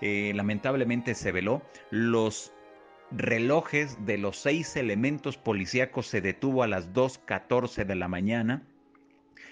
Lamentablemente 0.00 1.14
se 1.14 1.32
veló. 1.32 1.62
Los 1.90 2.52
relojes 3.10 4.04
de 4.04 4.18
los 4.18 4.36
seis 4.36 4.76
elementos 4.76 5.36
policíacos 5.36 6.06
se 6.06 6.20
detuvo 6.20 6.62
a 6.62 6.68
las 6.68 6.92
2.14 6.92 7.84
de 7.84 7.94
la 7.94 8.08
mañana. 8.08 8.62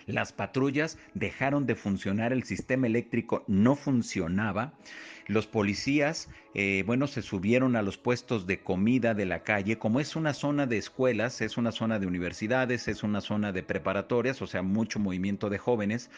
Las 0.07 0.33
patrullas 0.33 0.99
dejaron 1.15 1.67
de 1.67 1.77
funcionar, 1.77 2.33
el 2.33 2.45
sistema 2.45 2.87
eléctrico 2.87 3.45
no 3.47 3.75
funcionaba. 3.75 4.75
Los 5.27 5.47
policías, 5.47 6.29
eh, 6.53 6.85
bueno, 6.87 7.07
se 7.07 7.23
subieron 7.23 7.77
a 7.77 7.83
los 7.83 7.97
puestos 7.97 8.47
de 8.47 8.61
comida 8.61 9.15
de 9.15 9.25
la 9.25 9.43
calle. 9.43 9.79
Como 9.79 9.99
es 9.99 10.17
una 10.17 10.35
zona 10.35 10.67
de 10.67 10.77
escuelas, 10.77 11.41
es 11.41 11.57
una 11.57 11.73
zona 11.73 11.99
de 11.99 12.07
universidades, 12.07 12.89
es 12.89 13.03
una 13.03 13.23
zona 13.23 13.51
de 13.51 13.63
preparatorias, 13.63 14.43
o 14.43 14.47
sea, 14.47 14.61
mucho 14.61 14.99
movimiento 14.99 15.49
de 15.49 15.57
jóvenes, 15.57 16.11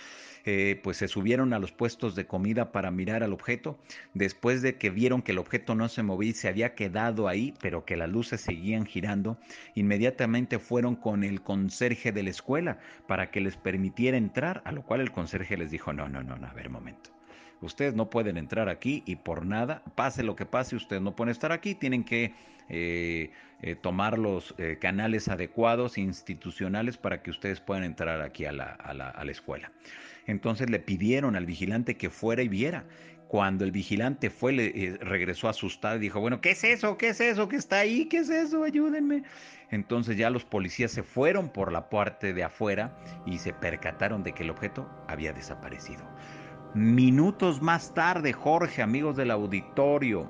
eh, 0.44 0.80
pues 0.82 0.96
se 0.96 1.06
subieron 1.06 1.52
a 1.52 1.60
los 1.60 1.70
puestos 1.70 2.16
de 2.16 2.26
comida 2.26 2.72
para 2.72 2.90
mirar 2.90 3.22
al 3.22 3.32
objeto. 3.32 3.78
Después 4.12 4.60
de 4.60 4.76
que 4.76 4.90
vieron 4.90 5.22
que 5.22 5.32
el 5.32 5.38
objeto 5.38 5.76
no 5.76 5.88
se 5.88 6.02
movía 6.02 6.30
y 6.30 6.34
se 6.34 6.48
había 6.48 6.74
quedado 6.74 7.28
ahí, 7.28 7.54
pero 7.60 7.84
que 7.84 7.96
las 7.96 8.10
luces 8.10 8.40
seguían 8.40 8.86
girando, 8.86 9.38
inmediatamente 9.76 10.58
fueron 10.58 10.96
con 10.96 11.22
el 11.22 11.42
conserje 11.42 12.10
de 12.10 12.24
la 12.24 12.30
escuela 12.30 12.80
para 13.06 13.30
que 13.30 13.40
les 13.40 13.56
permitiera 13.56 14.16
entrar, 14.16 14.62
a 14.64 14.72
lo 14.72 14.82
cual 14.82 15.00
el 15.00 15.12
conserje 15.12 15.56
les 15.56 15.70
dijo, 15.70 15.92
no, 15.92 16.08
no, 16.08 16.24
no, 16.24 16.36
no 16.36 16.46
a 16.48 16.52
ver, 16.52 16.70
momento. 16.70 17.15
Ustedes 17.60 17.94
no 17.94 18.10
pueden 18.10 18.36
entrar 18.36 18.68
aquí 18.68 19.02
y 19.06 19.16
por 19.16 19.46
nada, 19.46 19.82
pase 19.94 20.22
lo 20.22 20.36
que 20.36 20.46
pase, 20.46 20.76
ustedes 20.76 21.02
no 21.02 21.16
pueden 21.16 21.32
estar 21.32 21.52
aquí, 21.52 21.74
tienen 21.74 22.04
que 22.04 22.34
eh, 22.68 23.30
eh, 23.62 23.74
tomar 23.74 24.18
los 24.18 24.54
eh, 24.58 24.76
canales 24.80 25.28
adecuados 25.28 25.96
institucionales 25.98 26.96
para 26.98 27.22
que 27.22 27.30
ustedes 27.30 27.60
puedan 27.60 27.84
entrar 27.84 28.20
aquí 28.20 28.44
a 28.44 28.52
la, 28.52 28.66
a 28.66 28.92
la, 28.92 29.08
a 29.08 29.24
la 29.24 29.30
escuela. 29.30 29.72
Entonces 30.26 30.68
le 30.68 30.78
pidieron 30.78 31.36
al 31.36 31.46
vigilante 31.46 31.96
que 31.96 32.10
fuera 32.10 32.42
y 32.42 32.48
viera. 32.48 32.84
Cuando 33.28 33.64
el 33.64 33.72
vigilante 33.72 34.30
fue, 34.30 34.52
le, 34.52 34.98
regresó 35.00 35.48
asustado 35.48 35.96
y 35.96 36.00
dijo, 36.00 36.20
bueno, 36.20 36.40
¿qué 36.40 36.50
es 36.50 36.62
eso? 36.62 36.96
¿Qué 36.96 37.08
es 37.08 37.20
eso 37.20 37.48
que 37.48 37.56
está 37.56 37.80
ahí? 37.80 38.06
¿Qué 38.06 38.18
es 38.18 38.30
eso? 38.30 38.62
Ayúdenme. 38.62 39.24
Entonces 39.70 40.16
ya 40.16 40.30
los 40.30 40.44
policías 40.44 40.92
se 40.92 41.02
fueron 41.02 41.48
por 41.48 41.72
la 41.72 41.88
parte 41.88 42.32
de 42.32 42.44
afuera 42.44 42.96
y 43.26 43.38
se 43.38 43.52
percataron 43.52 44.22
de 44.22 44.32
que 44.32 44.44
el 44.44 44.50
objeto 44.50 44.88
había 45.08 45.32
desaparecido. 45.32 46.04
Minutos 46.76 47.62
más 47.62 47.94
tarde, 47.94 48.34
Jorge, 48.34 48.82
amigos 48.82 49.16
del 49.16 49.30
auditorio, 49.30 50.28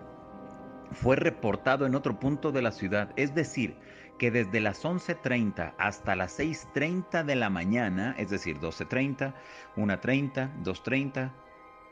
fue 0.93 1.17
reportado 1.17 1.87
en 1.87 1.97
otro 1.97 2.21
punto 2.21 2.53
de 2.53 2.63
la 2.63 2.71
ciudad, 2.71 3.13
es 3.17 3.35
decir, 3.35 3.75
que 4.17 4.31
desde 4.31 4.61
las 4.61 4.85
11.30 4.85 5.75
hasta 5.77 6.15
las 6.15 6.39
6.30 6.39 7.25
de 7.25 7.35
la 7.35 7.51
mañana, 7.51 8.15
es 8.17 8.31
decir, 8.31 8.61
12.30, 8.61 9.35
1.30, 9.75 10.63
2.30, 10.63 11.33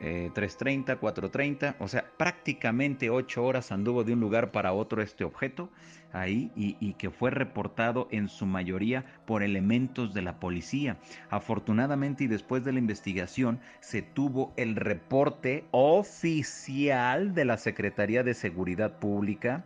3.30, 0.04 0.99
4.30, 0.99 1.76
o 1.78 1.88
sea, 1.88 2.04
prácticamente 2.16 3.11
8 3.11 3.44
horas 3.44 3.73
anduvo 3.73 4.04
de 4.04 4.12
un 4.12 4.20
lugar 4.20 4.50
para 4.50 4.73
otro 4.73 5.02
este 5.02 5.25
objeto 5.25 5.70
ahí 6.14 6.52
y, 6.54 6.94
que 6.94 7.11
fue 7.11 7.30
reportado 7.30 8.06
en 8.11 8.28
su 8.28 8.46
mayoría 8.46 9.04
por 9.26 9.42
elementos 9.42 10.14
de 10.14 10.23
la 10.23 10.38
policía. 10.38 10.96
Afortunadamente 11.28 12.25
y 12.25 12.28
después 12.28 12.64
de 12.64 12.73
la 12.73 12.78
investigación 12.78 13.61
se 13.80 14.02
tuvo 14.02 14.52
el 14.56 14.76
reporte 14.76 15.64
oficial 15.73 17.34
de 17.34 17.44
la 17.44 17.56
Secretaría 17.56 18.23
de 18.23 18.34
Seguridad 18.34 18.99
Pública 18.99 19.64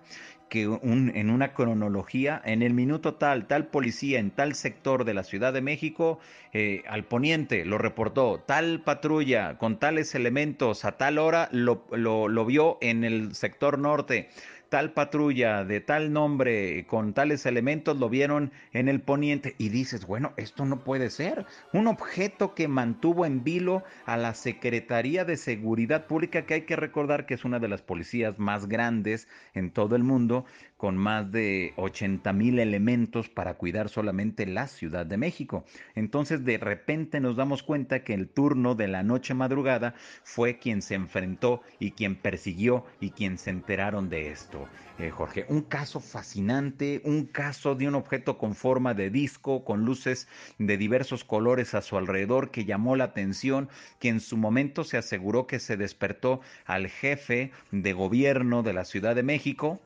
que 0.49 0.63
en 0.63 1.31
una 1.31 1.53
cronología, 1.53 2.41
en 2.45 2.63
el 2.63 2.75
minuto 2.75 3.15
tal, 3.15 3.47
tal 3.47 3.67
policía 3.67 4.19
en 4.19 4.31
tal 4.31 4.55
sector 4.55 5.05
de 5.05 5.15
la 5.15 5.23
Ciudad 5.23 5.53
de 5.53 5.61
México, 5.61 6.19
eh, 6.53 6.83
al 6.89 7.05
poniente 7.05 7.65
lo 7.65 7.79
reportó, 7.79 8.43
tal 8.47 8.81
patrulla 8.81 9.59
con 9.59 9.79
tales 9.79 10.15
elementos 10.15 10.85
a 10.85 10.93
tal 10.93 11.19
hora 11.19 11.49
lo, 11.53 11.85
lo 11.91 12.45
vio 12.47 12.79
en 12.81 13.05
el 13.05 13.35
sector 13.35 13.79
norte 13.79 14.29
tal 14.69 14.93
patrulla 14.93 15.65
de 15.65 15.81
tal 15.81 16.13
nombre 16.13 16.87
con 16.87 17.15
tales 17.15 17.47
elementos 17.47 17.97
lo 17.97 18.09
vieron 18.09 18.53
en 18.73 18.89
el 18.89 19.01
poniente 19.01 19.55
y 19.59 19.71
dices, 19.71 20.07
bueno, 20.07 20.33
esto 20.37 20.65
no 20.65 20.85
puede 20.85 21.11
ser. 21.11 21.47
Un 21.73 21.87
objeto 21.87 22.55
que 22.55 22.69
mantuvo 22.69 23.25
en 23.25 23.45
vilo 23.45 23.83
a 24.05 24.17
la 24.17 24.35
Secretaría 24.35 25.25
de 25.25 25.37
Seguridad 25.37 26.07
Pública, 26.07 26.45
que 26.45 26.55
hay 26.55 26.63
que 26.63 26.77
recordar 26.77 27.27
que 27.27 27.35
es 27.35 27.45
una 27.45 27.59
de 27.59 27.69
las 27.69 27.83
policías 27.83 28.39
más 28.39 28.69
grandes 28.69 29.29
en 29.55 29.71
todo 29.71 29.97
el 29.97 30.05
mundo, 30.05 30.45
con 30.79 30.97
más 30.97 31.31
de 31.31 31.75
80 31.77 32.33
mil 32.33 32.59
elementos 32.61 33.29
para 33.29 33.55
cuidar 33.55 33.89
solamente 33.89 34.47
la 34.47 34.69
Ciudad 34.69 35.05
de 35.05 35.19
México. 35.19 35.65
Entonces 35.97 36.45
de 36.45 36.57
repente 36.57 37.21
nos 37.21 37.37
damos 37.37 37.65
cuenta 37.65 38.05
que 38.05 38.15
el 38.15 38.29
turno 38.29 38.77
de 38.77 38.87
la 38.87 39.03
noche 39.03 39.35
madrugada 39.35 39.95
fue 40.23 40.59
quien 40.59 40.81
se 40.81 40.95
enfrentó 40.95 41.63
y 41.81 41.91
quien 41.91 42.15
persiguió 42.15 42.85
y 43.01 43.11
quien 43.11 43.39
se 43.39 43.51
enteraron 43.51 44.09
de 44.09 44.31
esto. 44.31 44.69
Eh, 45.01 45.11
Jorge, 45.11 45.47
un 45.49 45.63
caso 45.63 46.01
fascinante, 46.01 47.01
un 47.05 47.27
caso 47.27 47.77
de 47.77 47.87
un 47.87 47.95
objeto 47.95 48.37
con 48.37 48.55
forma 48.55 48.95
de 48.95 49.11
disco, 49.11 49.65
con 49.65 49.85
luces 49.85 50.27
de 50.59 50.77
diversos 50.77 51.25
colores 51.25 51.75
a 51.75 51.83
su 51.83 51.97
alrededor 51.97 52.51
que 52.51 52.65
llamó 52.65 52.97
la 52.97 53.05
atención, 53.05 53.69
que 53.99 54.09
en 54.09 54.21
su 54.21 54.37
momento 54.37 54.83
se 54.83 54.97
aseguró 54.97 55.47
que 55.47 55.61
se 55.61 55.77
despertó 55.77 56.41
al 56.67 56.89
jefe 56.89 57.53
de 57.71 57.93
gobierno 57.93 58.63
de 58.63 58.73
la 58.73 58.85
Ciudad 58.85 59.15
de 59.15 59.23
México, 59.23 59.81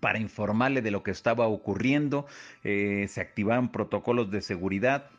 para 0.00 0.18
informarle 0.18 0.82
de 0.82 0.90
lo 0.90 1.02
que 1.02 1.10
estaba 1.10 1.46
ocurriendo. 1.46 2.26
Eh, 2.64 3.06
se 3.08 3.20
activaron 3.20 3.70
protocolos 3.70 4.30
de 4.30 4.42
seguridad. 4.42 5.10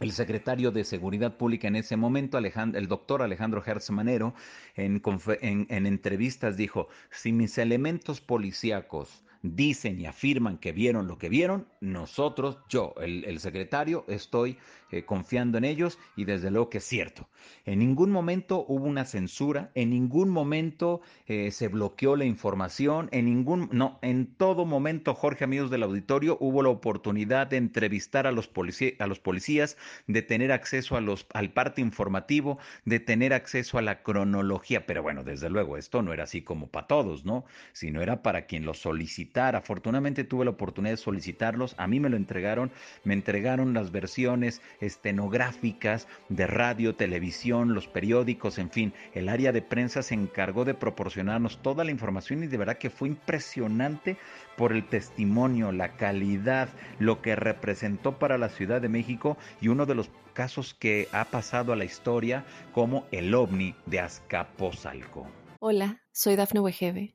El 0.00 0.10
secretario 0.10 0.72
de 0.72 0.82
Seguridad 0.82 1.36
Pública 1.36 1.68
en 1.68 1.76
ese 1.76 1.96
momento, 1.96 2.36
el 2.36 2.88
doctor 2.88 3.22
Alejandro 3.22 3.62
Hertz 3.64 3.90
Manero, 3.90 4.34
en, 4.74 5.00
en 5.40 5.86
entrevistas 5.86 6.56
dijo, 6.56 6.88
si 7.12 7.32
mis 7.32 7.58
elementos 7.58 8.20
policíacos 8.20 9.24
dicen 9.44 10.00
y 10.00 10.06
afirman 10.06 10.56
que 10.56 10.72
vieron 10.72 11.06
lo 11.06 11.18
que 11.18 11.28
vieron, 11.28 11.66
nosotros, 11.80 12.58
yo, 12.70 12.94
el, 12.98 13.38
secretario, 13.40 14.06
estoy 14.08 14.56
eh, 14.90 15.04
confiando 15.04 15.58
en 15.58 15.64
ellos 15.64 15.98
y 16.16 16.24
desde 16.24 16.50
luego 16.50 16.70
que 16.70 16.78
es 16.78 16.84
cierto. 16.84 17.28
En 17.66 17.78
ningún 17.80 18.10
momento 18.10 18.64
hubo 18.66 18.86
una 18.86 19.04
censura, 19.04 19.70
en 19.74 19.90
ningún 19.90 20.30
momento 20.30 21.02
eh, 21.26 21.50
se 21.50 21.68
bloqueó 21.68 22.16
la 22.16 22.24
información, 22.24 23.10
en 23.12 23.26
ningún, 23.26 23.68
no, 23.70 23.98
en 24.00 24.34
todo 24.34 24.64
momento, 24.64 25.14
Jorge, 25.14 25.44
amigos 25.44 25.70
del 25.70 25.82
auditorio, 25.82 26.38
hubo 26.40 26.62
la 26.62 26.70
oportunidad 26.70 27.46
de 27.46 27.58
entrevistar 27.58 28.26
a 28.26 28.32
los, 28.32 28.50
a 28.98 29.06
los 29.06 29.18
policías, 29.20 29.76
de 30.06 30.22
tener 30.22 30.52
acceso 30.52 30.96
a 30.96 31.02
los, 31.02 31.26
al 31.34 31.52
parte 31.52 31.82
informativo, 31.82 32.58
de 32.86 32.98
tener 32.98 33.34
acceso 33.34 33.76
a 33.76 33.82
la 33.82 34.02
cronología, 34.02 34.86
pero 34.86 35.02
bueno, 35.02 35.22
desde 35.22 35.50
luego, 35.50 35.76
esto 35.76 36.00
no 36.00 36.14
era 36.14 36.24
así 36.24 36.40
como 36.40 36.68
para 36.68 36.86
todos, 36.86 37.26
¿no? 37.26 37.44
Sino 37.74 38.00
era 38.00 38.22
para 38.22 38.46
quien 38.46 38.64
lo 38.64 38.72
solicitó 38.72 39.33
Afortunadamente 39.36 40.22
tuve 40.22 40.44
la 40.44 40.52
oportunidad 40.52 40.92
de 40.92 40.96
solicitarlos, 40.96 41.74
a 41.76 41.88
mí 41.88 41.98
me 41.98 42.08
lo 42.08 42.16
entregaron, 42.16 42.70
me 43.02 43.14
entregaron 43.14 43.74
las 43.74 43.90
versiones 43.90 44.62
estenográficas 44.80 46.06
de 46.28 46.46
radio, 46.46 46.94
televisión, 46.94 47.74
los 47.74 47.88
periódicos, 47.88 48.58
en 48.58 48.70
fin, 48.70 48.92
el 49.12 49.28
área 49.28 49.50
de 49.50 49.60
prensa 49.60 50.02
se 50.02 50.14
encargó 50.14 50.64
de 50.64 50.74
proporcionarnos 50.74 51.60
toda 51.62 51.82
la 51.82 51.90
información 51.90 52.44
y 52.44 52.46
de 52.46 52.56
verdad 52.56 52.78
que 52.78 52.90
fue 52.90 53.08
impresionante 53.08 54.16
por 54.56 54.72
el 54.72 54.88
testimonio, 54.88 55.72
la 55.72 55.96
calidad, 55.96 56.68
lo 57.00 57.20
que 57.20 57.34
representó 57.34 58.18
para 58.18 58.38
la 58.38 58.48
Ciudad 58.48 58.80
de 58.80 58.88
México 58.88 59.36
y 59.60 59.66
uno 59.66 59.84
de 59.84 59.96
los 59.96 60.10
casos 60.32 60.74
que 60.74 61.08
ha 61.10 61.24
pasado 61.24 61.72
a 61.72 61.76
la 61.76 61.84
historia 61.84 62.44
como 62.72 63.06
el 63.10 63.34
ovni 63.34 63.74
de 63.86 63.98
Azcapotzalco. 63.98 65.26
Hola, 65.58 66.02
soy 66.12 66.36
Dafne 66.36 66.60
Wegebe 66.60 67.14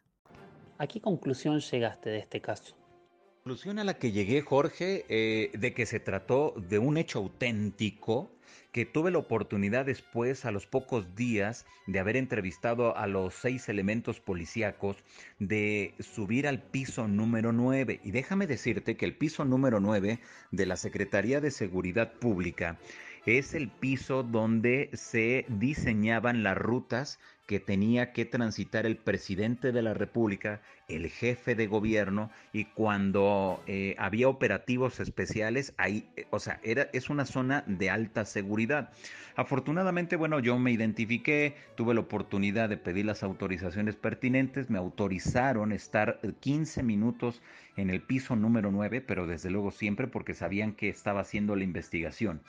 ¿A 0.81 0.87
qué 0.87 0.99
conclusión 0.99 1.59
llegaste 1.59 2.09
de 2.09 2.17
este 2.17 2.41
caso? 2.41 2.75
La 2.75 3.33
conclusión 3.43 3.77
a 3.77 3.83
la 3.83 3.99
que 3.99 4.11
llegué, 4.11 4.41
Jorge, 4.41 5.05
eh, 5.09 5.51
de 5.55 5.75
que 5.75 5.85
se 5.85 5.99
trató 5.99 6.55
de 6.57 6.79
un 6.79 6.97
hecho 6.97 7.19
auténtico, 7.19 8.31
que 8.71 8.87
tuve 8.87 9.11
la 9.11 9.19
oportunidad 9.19 9.85
después, 9.85 10.43
a 10.43 10.51
los 10.51 10.65
pocos 10.65 11.13
días 11.15 11.67
de 11.85 11.99
haber 11.99 12.17
entrevistado 12.17 12.97
a 12.97 13.05
los 13.05 13.35
seis 13.35 13.69
elementos 13.69 14.19
policíacos, 14.19 14.97
de 15.37 15.93
subir 15.99 16.47
al 16.47 16.63
piso 16.63 17.07
número 17.07 17.51
9. 17.51 17.99
Y 18.03 18.09
déjame 18.09 18.47
decirte 18.47 18.97
que 18.97 19.05
el 19.05 19.15
piso 19.15 19.45
número 19.45 19.79
9 19.79 20.19
de 20.49 20.65
la 20.65 20.77
Secretaría 20.77 21.41
de 21.41 21.51
Seguridad 21.51 22.13
Pública 22.13 22.79
es 23.27 23.53
el 23.53 23.69
piso 23.69 24.23
donde 24.23 24.89
se 24.93 25.45
diseñaban 25.47 26.41
las 26.41 26.57
rutas 26.57 27.19
que 27.51 27.59
tenía 27.59 28.13
que 28.13 28.23
transitar 28.23 28.85
el 28.85 28.95
presidente 28.95 29.73
de 29.73 29.81
la 29.81 29.93
República, 29.93 30.61
el 30.87 31.09
jefe 31.09 31.53
de 31.53 31.67
gobierno, 31.67 32.31
y 32.53 32.63
cuando 32.63 33.61
eh, 33.67 33.93
había 33.99 34.29
operativos 34.29 35.01
especiales, 35.01 35.73
ahí, 35.75 36.07
eh, 36.15 36.27
o 36.29 36.39
sea, 36.39 36.61
era, 36.63 36.87
es 36.93 37.09
una 37.09 37.25
zona 37.25 37.65
de 37.67 37.89
alta 37.89 38.23
seguridad. 38.23 38.93
Afortunadamente, 39.35 40.15
bueno, 40.15 40.39
yo 40.39 40.57
me 40.59 40.71
identifiqué, 40.71 41.57
tuve 41.75 41.93
la 41.93 41.99
oportunidad 41.99 42.69
de 42.69 42.77
pedir 42.77 43.03
las 43.03 43.21
autorizaciones 43.21 43.97
pertinentes, 43.97 44.69
me 44.69 44.77
autorizaron 44.77 45.73
estar 45.73 46.21
15 46.39 46.83
minutos 46.83 47.41
en 47.75 47.89
el 47.89 48.01
piso 48.01 48.37
número 48.37 48.71
9, 48.71 49.01
pero 49.01 49.27
desde 49.27 49.49
luego 49.49 49.71
siempre 49.71 50.07
porque 50.07 50.33
sabían 50.33 50.71
que 50.73 50.87
estaba 50.87 51.19
haciendo 51.19 51.57
la 51.57 51.65
investigación. 51.65 52.41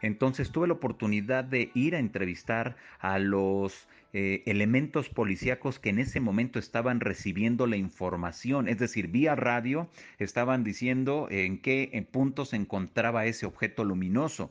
Entonces 0.00 0.50
tuve 0.50 0.68
la 0.68 0.74
oportunidad 0.74 1.44
de 1.44 1.70
ir 1.74 1.94
a 1.94 1.98
entrevistar 1.98 2.76
a 3.00 3.18
los 3.18 3.88
eh, 4.12 4.42
elementos 4.46 5.08
policíacos 5.10 5.78
que 5.78 5.90
en 5.90 5.98
ese 5.98 6.20
momento 6.20 6.58
estaban 6.58 7.00
recibiendo 7.00 7.66
la 7.66 7.76
información, 7.76 8.68
es 8.68 8.78
decir, 8.78 9.08
vía 9.08 9.34
radio 9.34 9.90
estaban 10.18 10.64
diciendo 10.64 11.28
en 11.30 11.60
qué 11.60 12.06
punto 12.10 12.44
se 12.44 12.56
encontraba 12.56 13.26
ese 13.26 13.46
objeto 13.46 13.84
luminoso. 13.84 14.50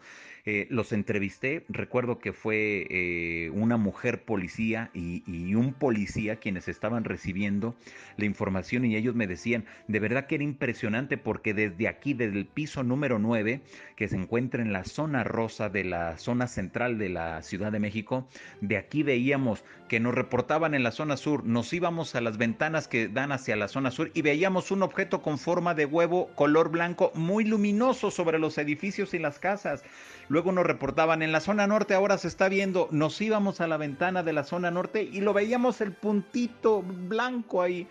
Eh, 0.49 0.65
los 0.69 0.93
entrevisté, 0.93 1.65
recuerdo 1.67 2.19
que 2.19 2.31
fue 2.31 2.87
eh, 2.89 3.49
una 3.49 3.75
mujer 3.75 4.23
policía 4.23 4.91
y, 4.93 5.55
un 5.55 5.73
policía 5.73 6.37
quienes 6.37 6.69
estaban 6.69 7.03
recibiendo 7.03 7.75
la 8.15 8.23
información 8.23 8.85
y 8.85 8.95
ellos 8.95 9.13
me 9.13 9.27
decían, 9.27 9.65
de 9.89 9.99
verdad 9.99 10.25
que 10.25 10.35
era 10.35 10.45
impresionante 10.45 11.17
porque 11.17 11.53
desde 11.53 11.89
aquí, 11.89 12.13
desde 12.13 12.37
el 12.37 12.45
piso 12.45 12.83
número 12.83 13.19
9, 13.19 13.59
que 13.97 14.07
se 14.07 14.15
encuentra 14.15 14.61
en 14.61 14.71
la 14.71 14.85
zona 14.85 15.25
rosa 15.25 15.67
de 15.67 15.83
la 15.83 16.17
zona 16.17 16.47
central 16.47 16.97
de 16.97 17.09
la 17.09 17.41
Ciudad 17.41 17.73
de 17.73 17.79
México, 17.79 18.29
de 18.61 18.77
aquí 18.77 19.03
veíamos 19.03 19.65
que 19.89 19.99
nos 19.99 20.15
reportaban 20.15 20.73
en 20.73 20.83
la 20.83 20.91
zona 20.91 21.17
sur, 21.17 21.43
nos 21.43 21.73
íbamos 21.73 22.15
a 22.15 22.21
las 22.21 22.37
ventanas 22.37 22.87
que 22.87 23.09
dan 23.09 23.33
hacia 23.33 23.57
la 23.57 23.67
zona 23.67 23.91
sur 23.91 24.11
y 24.13 24.21
veíamos 24.21 24.71
un 24.71 24.83
objeto 24.83 25.21
con 25.21 25.39
forma 25.39 25.73
de 25.73 25.85
huevo 25.85 26.29
color 26.35 26.69
blanco 26.69 27.11
muy 27.15 27.43
luminoso 27.43 28.11
sobre 28.11 28.39
los 28.39 28.57
edificios 28.57 29.13
y 29.13 29.19
las 29.19 29.39
casas. 29.39 29.83
Luego 30.29 30.51
nos 30.51 30.65
reportaban 30.65 31.21
en 31.21 31.31
la 31.31 31.39
zona 31.39 31.67
norte, 31.67 31.93
ahora 31.93 32.17
se 32.17 32.27
está 32.27 32.49
viendo, 32.49 32.89
nos 32.91 33.19
íbamos 33.21 33.61
a 33.61 33.67
la 33.67 33.77
ventana 33.77 34.23
de 34.23 34.33
la 34.33 34.43
zona 34.43 34.71
norte 34.71 35.03
y 35.03 35.21
lo 35.21 35.33
veíamos 35.33 35.79
el 35.79 35.93
puntito 35.93 36.81
blanco 36.81 37.61
ahí. 37.61 37.87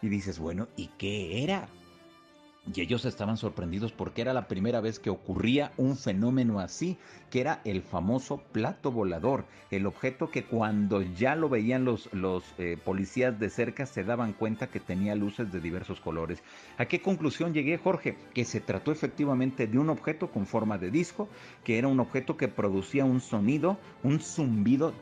Y 0.00 0.08
dices, 0.08 0.38
bueno, 0.38 0.68
¿y 0.76 0.88
qué 0.98 1.44
era? 1.44 1.68
Y 2.74 2.80
ellos 2.80 3.04
estaban 3.04 3.36
sorprendidos 3.36 3.92
porque 3.92 4.22
era 4.22 4.32
la 4.32 4.48
primera 4.48 4.80
vez 4.80 4.98
que 4.98 5.10
ocurría 5.10 5.72
un 5.76 5.96
fenómeno 5.96 6.58
así, 6.58 6.98
que 7.30 7.40
era 7.40 7.60
el 7.64 7.82
famoso 7.82 8.38
plato 8.52 8.90
volador, 8.90 9.44
el 9.70 9.86
objeto 9.86 10.30
que 10.30 10.44
cuando 10.44 11.02
ya 11.02 11.36
lo 11.36 11.48
veían 11.48 11.84
los, 11.84 12.12
los 12.12 12.44
eh, 12.58 12.76
policías 12.84 13.38
de 13.38 13.50
cerca 13.50 13.86
se 13.86 14.04
daban 14.04 14.32
cuenta 14.32 14.68
que 14.68 14.80
tenía 14.80 15.14
luces 15.14 15.52
de 15.52 15.60
diversos 15.60 16.00
colores. 16.00 16.42
¿A 16.76 16.86
qué 16.86 17.00
conclusión 17.00 17.54
llegué, 17.54 17.78
Jorge? 17.78 18.16
Que 18.34 18.44
se 18.44 18.60
trató 18.60 18.90
efectivamente 18.90 19.66
de 19.66 19.78
un 19.78 19.90
objeto 19.90 20.30
con 20.30 20.46
forma 20.46 20.76
de 20.76 20.90
disco, 20.90 21.28
que 21.64 21.78
era 21.78 21.88
un 21.88 22.00
objeto 22.00 22.36
que 22.36 22.48
producía 22.48 23.04
un 23.04 23.20
sonido, 23.20 23.78
un 24.02 24.18
zumbido. 24.20 24.92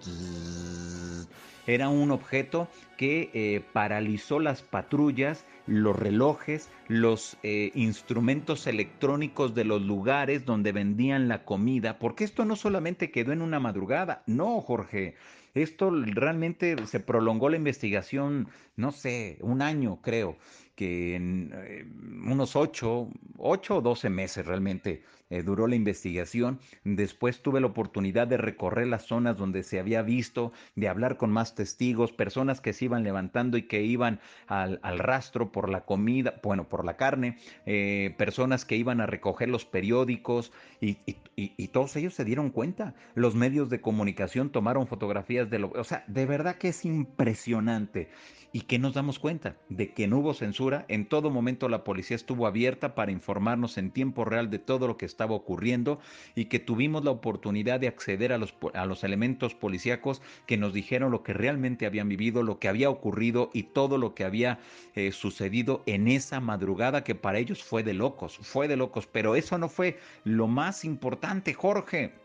Era 1.66 1.88
un 1.88 2.11
objeto 2.11 2.68
que 2.96 3.31
eh, 3.33 3.62
paralizó 3.72 4.38
las 4.38 4.62
patrullas, 4.62 5.46
los 5.66 5.98
relojes, 5.98 6.70
los 6.88 7.38
eh, 7.42 7.70
instrumentos 7.74 8.66
electrónicos 8.66 9.55
de 9.55 9.64
los 9.64 9.83
lugares 9.83 10.44
donde 10.44 10.72
vendían 10.72 11.29
la 11.29 11.44
comida, 11.44 11.98
porque 11.98 12.24
esto 12.24 12.44
no 12.44 12.57
solamente 12.57 13.11
quedó 13.11 13.33
en 13.33 13.42
una 13.42 13.61
madrugada, 13.61 14.22
no, 14.27 14.61
Jorge. 14.61 15.14
Esto 15.55 15.90
realmente 15.90 16.77
se 16.87 16.98
prolongó 16.98 17.48
la 17.48 17.57
investigación, 17.57 18.48
no 18.77 18.90
sé, 18.90 19.38
un 19.40 19.62
año 19.62 20.00
creo 20.03 20.37
que 20.74 21.14
en 21.14 21.53
eh, 21.55 21.87
unos 22.27 22.57
8, 22.57 23.09
8 23.38 23.77
o 23.77 23.81
12 23.81 24.11
meses 24.11 24.44
realmente 24.44 25.03
eh, 25.31 25.43
duró 25.43 25.67
la 25.67 25.77
investigación. 25.77 26.61
Después 26.85 27.43
tuve 27.43 27.61
la 27.61 27.67
oportunidad 27.67 28.27
de 28.27 28.37
recorrer 28.37 28.87
las 28.87 29.07
zonas 29.07 29.37
donde 29.37 29.63
se 29.63 29.79
había 29.79 30.03
visto, 30.03 30.53
de 30.75 30.89
hablar 30.89 31.17
con 31.17 31.31
más 31.31 31.55
testigos, 31.55 32.13
personas 32.13 32.61
que 32.61 32.73
se 32.73 32.87
iban 32.87 33.05
levantando 33.05 33.57
y 33.57 33.63
que 33.63 33.83
iban 33.83 34.21
al, 34.47 34.81
al 34.83 34.99
rastro 34.99 35.53
por 35.53 35.69
la 35.69 35.85
comida, 35.85 36.41
bueno, 36.43 36.69
por 36.69 36.85
la 36.85 36.97
carne, 36.97 37.39
eh, 37.67 38.15
personas 38.19 38.65
que 38.65 38.77
iban 38.77 39.01
a 39.01 39.07
recoger 39.07 39.49
los 39.49 39.65
periódicos 39.65 40.53
y, 40.81 40.99
y, 41.37 41.69
todos 41.69 41.97
ellos 41.97 42.15
se 42.15 42.25
dieron 42.25 42.51
cuenta. 42.51 42.95
Los 43.15 43.35
medios 43.35 43.69
de 43.71 43.81
comunicación 43.81 44.51
tomaron 44.51 44.87
fotografías 44.87 45.51
de 45.51 45.59
lo... 45.59 45.71
O 45.71 45.85
sea, 45.85 46.05
de 46.07 46.27
verdad 46.27 46.57
que 46.57 46.69
es 46.69 46.85
impresionante. 46.85 48.11
¿Y 48.53 48.63
que 48.63 48.79
nos 48.79 48.95
damos 48.95 49.19
cuenta? 49.19 49.57
De 49.69 49.93
que 49.93 50.07
no 50.07 50.19
hubo 50.19 50.33
censura. 50.33 50.85
En 50.87 51.09
todo 51.09 51.29
momento 51.31 51.69
la 51.69 51.83
policía 51.83 52.15
estuvo 52.15 52.47
abierta 52.47 52.95
para 52.95 53.11
informarnos 53.11 53.79
en 53.79 53.91
tiempo 53.91 54.25
real 54.25 54.49
de 54.49 54.61
todo 54.61 54.87
lo 54.87 54.97
que 54.97 55.07
estaba 55.14 55.35
ocurriendo 55.35 56.00
y 56.35 56.46
que 56.46 56.59
tuvimos 56.59 57.05
la 57.05 57.12
oportunidad 57.12 57.79
de 57.79 57.88
acceder 57.88 58.33
a 58.33 58.38
los, 58.38 58.55
a 58.74 58.85
los 58.85 59.05
elementos 59.05 59.55
policíacos 59.55 60.20
que 60.46 60.57
nos 60.57 60.72
dijeron 60.72 61.12
lo 61.12 61.22
que 61.22 61.33
realmente 61.33 61.87
habían 61.87 62.09
vivido, 62.09 62.42
lo 62.42 62.59
que 62.59 62.68
había 62.68 62.90
ocurrido 62.90 63.50
y 63.53 63.62
todo 63.62 63.96
lo 63.96 64.14
que 64.14 64.24
había 64.24 64.59
eh, 64.94 65.12
sucedido 65.12 65.83
en 65.87 66.09
esa 66.09 66.40
madrugada 66.40 67.05
que 67.05 67.14
para 67.14 67.38
ellos 67.38 67.62
fue 67.62 67.83
de 67.85 67.94
locos, 67.94 68.38
fue 68.42 68.66
de 68.66 68.77
locos. 68.77 69.07
Pero 69.07 69.37
eso 69.37 69.57
no 69.57 69.68
fue 69.68 69.98
lo 70.24 70.48
más 70.48 70.85
importante, 70.85 71.55
Jorge 71.55 72.24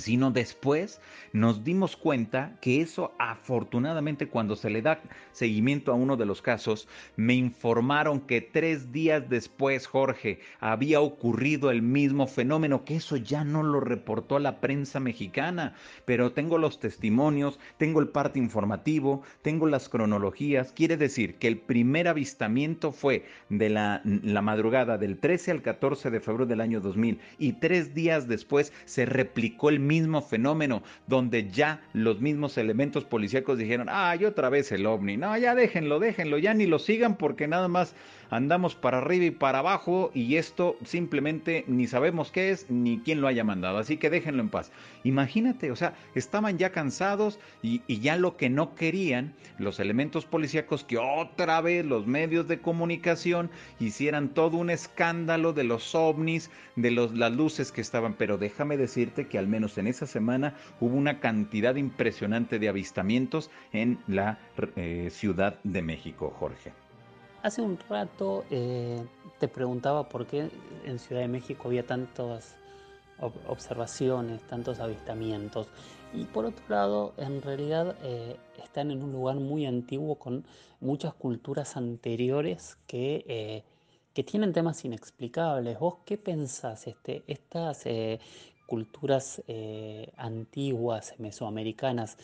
sino 0.00 0.30
después 0.30 1.00
nos 1.32 1.64
dimos 1.64 1.96
cuenta 1.96 2.56
que 2.60 2.80
eso 2.80 3.12
afortunadamente 3.18 4.28
cuando 4.28 4.56
se 4.56 4.70
le 4.70 4.82
da 4.82 5.00
seguimiento 5.32 5.92
a 5.92 5.94
uno 5.94 6.16
de 6.16 6.26
los 6.26 6.42
casos, 6.42 6.88
me 7.16 7.34
informaron 7.34 8.20
que 8.20 8.40
tres 8.40 8.92
días 8.92 9.28
después, 9.28 9.86
Jorge, 9.86 10.40
había 10.60 11.00
ocurrido 11.00 11.70
el 11.70 11.82
mismo 11.82 12.26
fenómeno, 12.26 12.84
que 12.84 12.96
eso 12.96 13.16
ya 13.16 13.44
no 13.44 13.62
lo 13.62 13.80
reportó 13.80 14.38
la 14.38 14.60
prensa 14.60 15.00
mexicana, 15.00 15.74
pero 16.04 16.32
tengo 16.32 16.58
los 16.58 16.80
testimonios, 16.80 17.58
tengo 17.78 18.00
el 18.00 18.08
parte 18.08 18.38
informativo, 18.38 19.22
tengo 19.42 19.66
las 19.66 19.88
cronologías, 19.88 20.72
quiere 20.72 20.96
decir 20.96 21.36
que 21.36 21.48
el 21.48 21.58
primer 21.58 22.08
avistamiento 22.08 22.92
fue 22.92 23.26
de 23.48 23.68
la, 23.68 24.00
la 24.04 24.42
madrugada 24.42 24.98
del 24.98 25.18
13 25.18 25.50
al 25.50 25.62
14 25.62 26.10
de 26.10 26.20
febrero 26.20 26.46
del 26.46 26.60
año 26.60 26.80
2000 26.80 27.20
y 27.38 27.52
tres 27.54 27.94
días 27.94 28.28
después 28.28 28.72
se 28.84 29.06
replicó 29.06 29.68
el 29.68 29.80
mismo 29.86 30.22
fenómeno, 30.22 30.82
donde 31.06 31.50
ya 31.50 31.80
los 31.92 32.20
mismos 32.20 32.58
elementos 32.58 33.04
policíacos 33.04 33.58
dijeron, 33.58 33.88
ay, 33.90 34.24
otra 34.24 34.48
vez 34.48 34.72
el 34.72 34.86
ovni, 34.86 35.16
no, 35.16 35.36
ya 35.38 35.54
déjenlo, 35.54 35.98
déjenlo, 35.98 36.38
ya 36.38 36.54
ni 36.54 36.66
lo 36.66 36.78
sigan 36.78 37.16
porque 37.16 37.48
nada 37.48 37.68
más 37.68 37.94
andamos 38.30 38.74
para 38.74 38.98
arriba 38.98 39.26
y 39.26 39.30
para 39.30 39.60
abajo 39.60 40.10
y 40.14 40.36
esto 40.36 40.76
simplemente 40.84 41.64
ni 41.66 41.86
sabemos 41.86 42.30
qué 42.30 42.50
es 42.50 42.70
ni 42.70 42.98
quién 42.98 43.20
lo 43.20 43.28
haya 43.28 43.44
mandado, 43.44 43.78
así 43.78 43.96
que 43.96 44.10
déjenlo 44.10 44.42
en 44.42 44.48
paz. 44.48 44.72
Imagínate, 45.04 45.70
o 45.70 45.76
sea, 45.76 45.94
estaban 46.14 46.58
ya 46.58 46.70
cansados 46.70 47.38
y, 47.62 47.80
ya 48.00 48.16
lo 48.16 48.36
que 48.36 48.50
no 48.50 48.74
querían 48.74 49.34
los 49.58 49.80
elementos 49.80 50.24
policíacos 50.24 50.84
que 50.84 50.98
otra 50.98 51.60
vez 51.60 51.84
los 51.84 52.06
medios 52.06 52.48
de 52.48 52.60
comunicación 52.60 53.50
hicieran 53.80 54.28
todo 54.30 54.56
un 54.56 54.70
escándalo 54.70 55.52
de 55.52 55.64
los 55.64 55.94
ovnis, 55.94 56.50
de 56.76 56.90
los, 56.90 57.14
las 57.14 57.32
luces 57.32 57.72
que 57.72 57.80
estaban, 57.80 58.14
pero 58.14 58.38
déjame 58.38 58.76
decirte 58.76 59.26
que 59.28 59.38
al 59.38 59.48
menos 59.48 59.65
en 59.76 59.86
esa 59.86 60.06
semana 60.06 60.54
hubo 60.80 60.96
una 60.96 61.20
cantidad 61.20 61.74
impresionante 61.76 62.58
de 62.58 62.68
avistamientos 62.68 63.50
en 63.72 63.98
la 64.06 64.38
eh, 64.76 65.08
Ciudad 65.10 65.58
de 65.64 65.82
México, 65.82 66.32
Jorge. 66.38 66.72
Hace 67.42 67.62
un 67.62 67.78
rato 67.88 68.44
eh, 68.50 69.04
te 69.38 69.48
preguntaba 69.48 70.08
por 70.08 70.26
qué 70.26 70.48
en 70.84 70.98
Ciudad 70.98 71.22
de 71.22 71.28
México 71.28 71.68
había 71.68 71.86
tantas 71.86 72.56
observaciones, 73.48 74.42
tantos 74.42 74.78
avistamientos. 74.78 75.68
Y 76.12 76.24
por 76.24 76.44
otro 76.44 76.64
lado, 76.68 77.14
en 77.16 77.42
realidad 77.42 77.96
eh, 78.02 78.36
están 78.62 78.90
en 78.90 79.02
un 79.02 79.12
lugar 79.12 79.36
muy 79.36 79.66
antiguo 79.66 80.16
con 80.16 80.44
muchas 80.80 81.14
culturas 81.14 81.76
anteriores 81.76 82.78
que, 82.86 83.64
que 84.12 84.22
tienen 84.22 84.52
temas 84.52 84.84
inexplicables. 84.84 85.78
¿Vos 85.78 85.96
qué 86.04 86.18
pensás? 86.18 86.86
Este, 86.86 87.22
estas 87.26 87.84
culturas 88.66 89.42
antiguas 90.16 91.14
mesoamericanas 91.18 92.18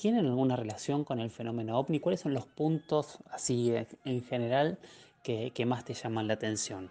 ¿Tienen 0.00 0.26
alguna 0.26 0.54
relación 0.54 1.02
con 1.02 1.18
el 1.18 1.28
fenómeno 1.28 1.76
ovni? 1.76 1.98
¿Cuáles 1.98 2.20
son 2.20 2.32
los 2.32 2.46
puntos, 2.46 3.18
así 3.32 3.74
en 4.04 4.22
general, 4.22 4.78
que, 5.24 5.66
más 5.66 5.84
te 5.84 5.92
llaman 5.92 6.28
la 6.28 6.34
atención? 6.34 6.88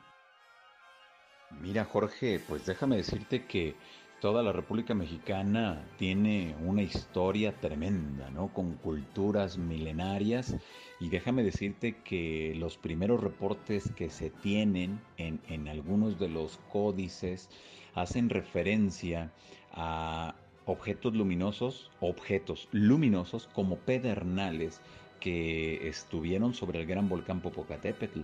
Mira, 1.61 1.85
Jorge, 1.85 2.41
pues 2.45 2.65
déjame 2.65 2.97
decirte 2.97 3.45
que 3.45 3.75
toda 4.19 4.43
la 4.43 4.51
República 4.51 4.93
Mexicana 4.93 5.81
tiene 5.97 6.53
una 6.65 6.81
historia 6.81 7.53
tremenda, 7.53 8.29
¿no? 8.29 8.53
Con 8.53 8.73
culturas 8.73 9.57
milenarias. 9.57 10.57
Y 10.99 11.07
déjame 11.07 11.43
decirte 11.43 11.95
que 12.03 12.55
los 12.57 12.75
primeros 12.75 13.23
reportes 13.23 13.89
que 13.95 14.09
se 14.09 14.31
tienen 14.31 14.99
en, 15.15 15.39
en 15.47 15.69
algunos 15.69 16.19
de 16.19 16.27
los 16.27 16.57
códices 16.73 17.49
hacen 17.97 18.29
referencia 18.29 19.31
a 19.73 20.35
objetos 20.65 21.15
luminosos, 21.15 21.89
objetos 21.99 22.67
luminosos 22.71 23.49
como 23.53 23.77
pedernales 23.77 24.81
que 25.19 25.87
estuvieron 25.87 26.53
sobre 26.53 26.79
el 26.79 26.85
gran 26.85 27.09
volcán 27.09 27.41
Popocatépetl, 27.41 28.21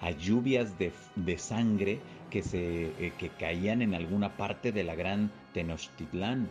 a 0.00 0.12
lluvias 0.12 0.76
de, 0.78 0.92
sangre 1.38 1.98
que, 2.30 2.42
se, 2.42 2.86
eh, 3.04 3.12
que 3.18 3.30
caían 3.30 3.82
en 3.82 3.94
alguna 3.94 4.36
parte 4.36 4.70
de 4.70 4.84
la 4.84 4.94
gran 4.94 5.32
Tenochtitlán, 5.54 6.48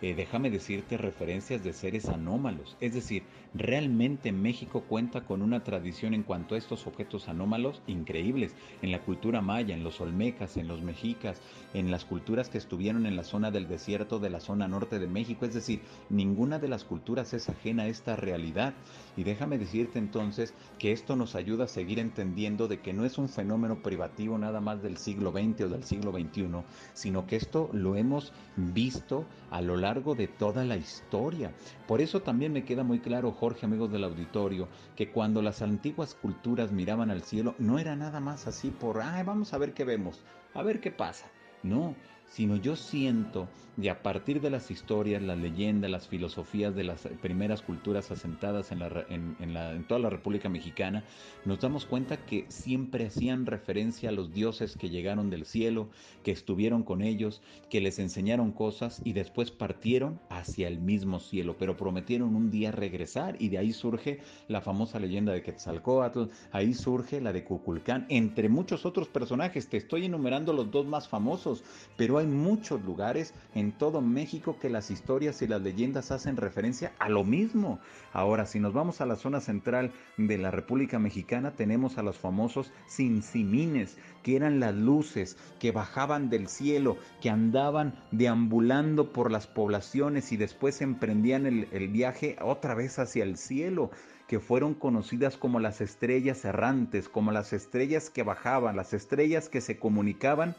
eh, 0.00 0.14
déjame 0.14 0.50
decirte 0.50 0.96
referencias 0.96 1.64
de 1.64 1.72
seres 1.72 2.08
anómalos. 2.08 2.76
Es 2.80 2.94
decir, 2.94 3.24
realmente 3.52 4.30
México 4.30 4.84
cuenta 4.88 5.22
con 5.22 5.42
una 5.42 5.64
tradición 5.64 6.14
en 6.14 6.22
cuanto 6.22 6.54
a 6.54 6.58
estos 6.58 6.86
objetos 6.86 7.28
anómalos 7.28 7.82
increíbles. 7.88 8.54
En 8.80 8.92
la 8.92 9.00
cultura 9.00 9.40
maya, 9.40 9.74
en 9.74 9.82
los 9.82 10.00
olmecas, 10.00 10.56
en 10.56 10.68
los 10.68 10.82
mexicas, 10.82 11.40
en 11.74 11.90
las 11.90 12.04
culturas 12.04 12.48
que 12.48 12.58
estuvieron 12.58 13.06
en 13.06 13.16
la 13.16 13.24
zona 13.24 13.50
del 13.50 13.66
desierto 13.66 14.20
de 14.20 14.30
la 14.30 14.38
zona 14.38 14.68
norte 14.68 15.00
de 15.00 15.08
México. 15.08 15.44
Es 15.44 15.54
decir, 15.54 15.80
ninguna 16.10 16.60
de 16.60 16.68
las 16.68 16.84
culturas 16.84 17.34
es 17.34 17.48
ajena 17.48 17.84
a 17.84 17.88
esta 17.88 18.14
realidad. 18.14 18.74
Y 19.16 19.24
déjame 19.24 19.58
decirte 19.58 19.98
entonces 19.98 20.54
que 20.78 20.92
esto 20.92 21.16
nos 21.16 21.34
ayuda 21.34 21.64
a 21.64 21.68
seguir 21.68 21.98
entendiendo 21.98 22.68
de 22.68 22.80
que 22.80 22.92
no 22.92 23.04
es 23.04 23.18
un 23.18 23.28
fenómeno 23.28 23.82
privativo 23.82 24.38
nada 24.38 24.60
más 24.60 24.80
del 24.80 24.96
siglo 24.96 25.32
XX 25.32 25.62
o 25.62 25.68
del 25.68 25.82
siglo 25.82 26.12
XXI, 26.12 26.48
sino 26.94 27.26
que 27.26 27.34
esto 27.34 27.68
lo 27.72 27.96
hemos 27.96 28.32
visto 28.56 29.26
a 29.50 29.60
lo 29.60 29.76
largo 29.76 29.87
de 29.88 30.28
toda 30.28 30.64
la 30.66 30.76
historia. 30.76 31.50
Por 31.86 32.02
eso 32.02 32.20
también 32.20 32.52
me 32.52 32.64
queda 32.64 32.84
muy 32.84 32.98
claro, 33.00 33.32
Jorge, 33.32 33.64
amigos 33.64 33.90
del 33.90 34.04
auditorio, 34.04 34.68
que 34.94 35.10
cuando 35.10 35.40
las 35.40 35.62
antiguas 35.62 36.14
culturas 36.14 36.72
miraban 36.72 37.10
al 37.10 37.22
cielo, 37.22 37.54
no 37.58 37.78
era 37.78 37.96
nada 37.96 38.20
más 38.20 38.46
así 38.46 38.70
por, 38.70 39.00
ay, 39.00 39.22
vamos 39.24 39.54
a 39.54 39.58
ver 39.58 39.72
qué 39.72 39.84
vemos, 39.84 40.22
a 40.52 40.62
ver 40.62 40.80
qué 40.80 40.90
pasa. 40.90 41.30
No, 41.62 41.94
sino 42.28 42.56
yo 42.56 42.76
siento 42.76 43.48
y 43.80 43.88
a 43.88 44.02
partir 44.02 44.40
de 44.40 44.50
las 44.50 44.72
historias, 44.72 45.22
las 45.22 45.38
leyendas, 45.38 45.88
las 45.88 46.08
filosofías 46.08 46.74
de 46.74 46.82
las 46.82 47.02
primeras 47.22 47.62
culturas 47.62 48.10
asentadas 48.10 48.72
en, 48.72 48.80
la, 48.80 49.06
en, 49.08 49.84
toda 49.86 50.00
la 50.00 50.10
República 50.10 50.48
Mexicana, 50.48 51.04
nos 51.44 51.60
damos 51.60 51.86
cuenta 51.86 52.16
que 52.16 52.44
siempre 52.48 53.06
hacían 53.06 53.46
referencia 53.46 54.08
a 54.08 54.12
los 54.12 54.32
dioses 54.32 54.76
que 54.76 54.90
llegaron 54.90 55.30
del 55.30 55.44
cielo, 55.44 55.88
que 56.24 56.32
estuvieron 56.32 56.82
con 56.82 57.02
ellos, 57.02 57.40
que 57.70 57.80
les 57.80 58.00
enseñaron 58.00 58.50
cosas 58.50 59.00
y 59.04 59.12
después 59.12 59.52
partieron 59.52 60.18
hacia 60.28 60.66
el 60.66 60.80
mismo 60.80 61.20
cielo, 61.20 61.54
pero 61.56 61.76
prometieron 61.76 62.34
un 62.34 62.50
día 62.50 62.72
regresar 62.72 63.36
y 63.38 63.48
de 63.48 63.58
ahí 63.58 63.72
surge 63.72 64.18
la 64.48 64.60
famosa 64.60 64.98
leyenda 64.98 65.32
de 65.32 65.42
Quetzalcoatl, 65.42 66.24
ahí 66.50 66.74
surge 66.74 67.20
la 67.20 67.32
de 67.32 67.44
Cuculcán, 67.44 68.06
entre 68.08 68.48
muchos 68.48 68.84
otros 68.84 69.06
personajes, 69.06 69.68
te 69.68 69.76
estoy 69.76 70.06
enumerando 70.06 70.52
los 70.52 70.68
dos 70.68 70.84
más 70.84 71.06
famosos, 71.06 71.62
pero 71.96 72.18
hay 72.18 72.26
muchos 72.26 72.82
lugares 72.84 73.34
en 73.54 73.67
en 73.68 73.72
todo 73.72 74.00
México 74.00 74.56
que 74.58 74.70
las 74.70 74.90
historias 74.90 75.42
y 75.42 75.46
las 75.46 75.60
leyendas 75.60 76.10
hacen 76.10 76.38
referencia 76.38 76.92
a 76.98 77.10
lo 77.10 77.22
mismo. 77.22 77.78
Ahora, 78.14 78.46
si 78.46 78.60
nos 78.60 78.72
vamos 78.72 79.02
a 79.02 79.06
la 79.06 79.16
zona 79.16 79.40
central 79.40 79.92
de 80.16 80.38
la 80.38 80.50
República 80.50 80.98
Mexicana, 80.98 81.50
tenemos 81.50 81.98
a 81.98 82.02
los 82.02 82.16
famosos 82.16 82.72
cincimines, 82.88 83.98
que 84.22 84.36
eran 84.36 84.58
las 84.58 84.74
luces 84.74 85.36
que 85.60 85.70
bajaban 85.70 86.30
del 86.30 86.48
cielo, 86.48 86.96
que 87.20 87.28
andaban 87.28 87.92
deambulando 88.10 89.12
por 89.12 89.30
las 89.30 89.46
poblaciones 89.46 90.32
y 90.32 90.38
después 90.38 90.80
emprendían 90.80 91.44
el, 91.44 91.68
el 91.70 91.88
viaje 91.88 92.36
otra 92.40 92.74
vez 92.74 92.98
hacia 92.98 93.22
el 93.22 93.36
cielo 93.36 93.90
que 94.28 94.40
fueron 94.40 94.72
conocidas 94.72 95.36
como 95.36 95.60
las 95.60 95.82
estrellas 95.82 96.42
errantes, 96.46 97.08
como 97.10 97.32
las 97.32 97.52
estrellas 97.52 98.08
que 98.08 98.22
bajaban, 98.22 98.76
las 98.76 98.94
estrellas 98.94 99.50
que 99.50 99.60
se 99.60 99.78
comunicaban 99.78 100.54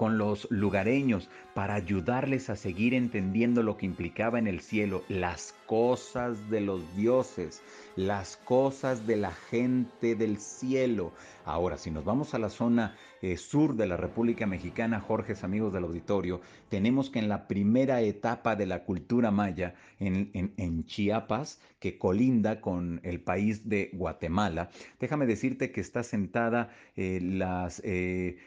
con 0.00 0.16
los 0.16 0.50
lugareños 0.50 1.28
para 1.52 1.74
ayudarles 1.74 2.48
a 2.48 2.56
seguir 2.56 2.94
entendiendo 2.94 3.62
lo 3.62 3.76
que 3.76 3.84
implicaba 3.84 4.38
en 4.38 4.46
el 4.46 4.60
cielo 4.60 5.02
las 5.10 5.54
cosas 5.70 6.50
de 6.50 6.60
los 6.60 6.96
dioses, 6.96 7.62
las 7.94 8.36
cosas 8.38 9.06
de 9.06 9.16
la 9.16 9.30
gente 9.30 10.16
del 10.16 10.38
cielo. 10.38 11.12
Ahora, 11.44 11.78
si 11.78 11.92
nos 11.92 12.04
vamos 12.04 12.34
a 12.34 12.40
la 12.40 12.50
zona 12.50 12.96
eh, 13.22 13.36
sur 13.36 13.76
de 13.76 13.86
la 13.86 13.96
República 13.96 14.46
Mexicana, 14.46 14.98
Jorge, 14.98 15.36
amigos 15.42 15.72
del 15.72 15.84
auditorio, 15.84 16.40
tenemos 16.70 17.08
que 17.08 17.20
en 17.20 17.28
la 17.28 17.46
primera 17.46 18.00
etapa 18.00 18.56
de 18.56 18.66
la 18.66 18.82
cultura 18.82 19.30
maya, 19.30 19.76
en, 20.00 20.84
Chiapas, 20.86 21.60
que 21.78 21.98
colinda 21.98 22.60
con 22.60 23.00
el 23.04 23.20
país 23.20 23.68
de 23.68 23.90
Guatemala, 23.92 24.70
déjame 24.98 25.24
decirte 25.26 25.70
que 25.70 25.80
está 25.80 26.02
sentada 26.02 26.70
eh, 26.96 27.20
las, 27.22 27.80
eh, 27.84 28.38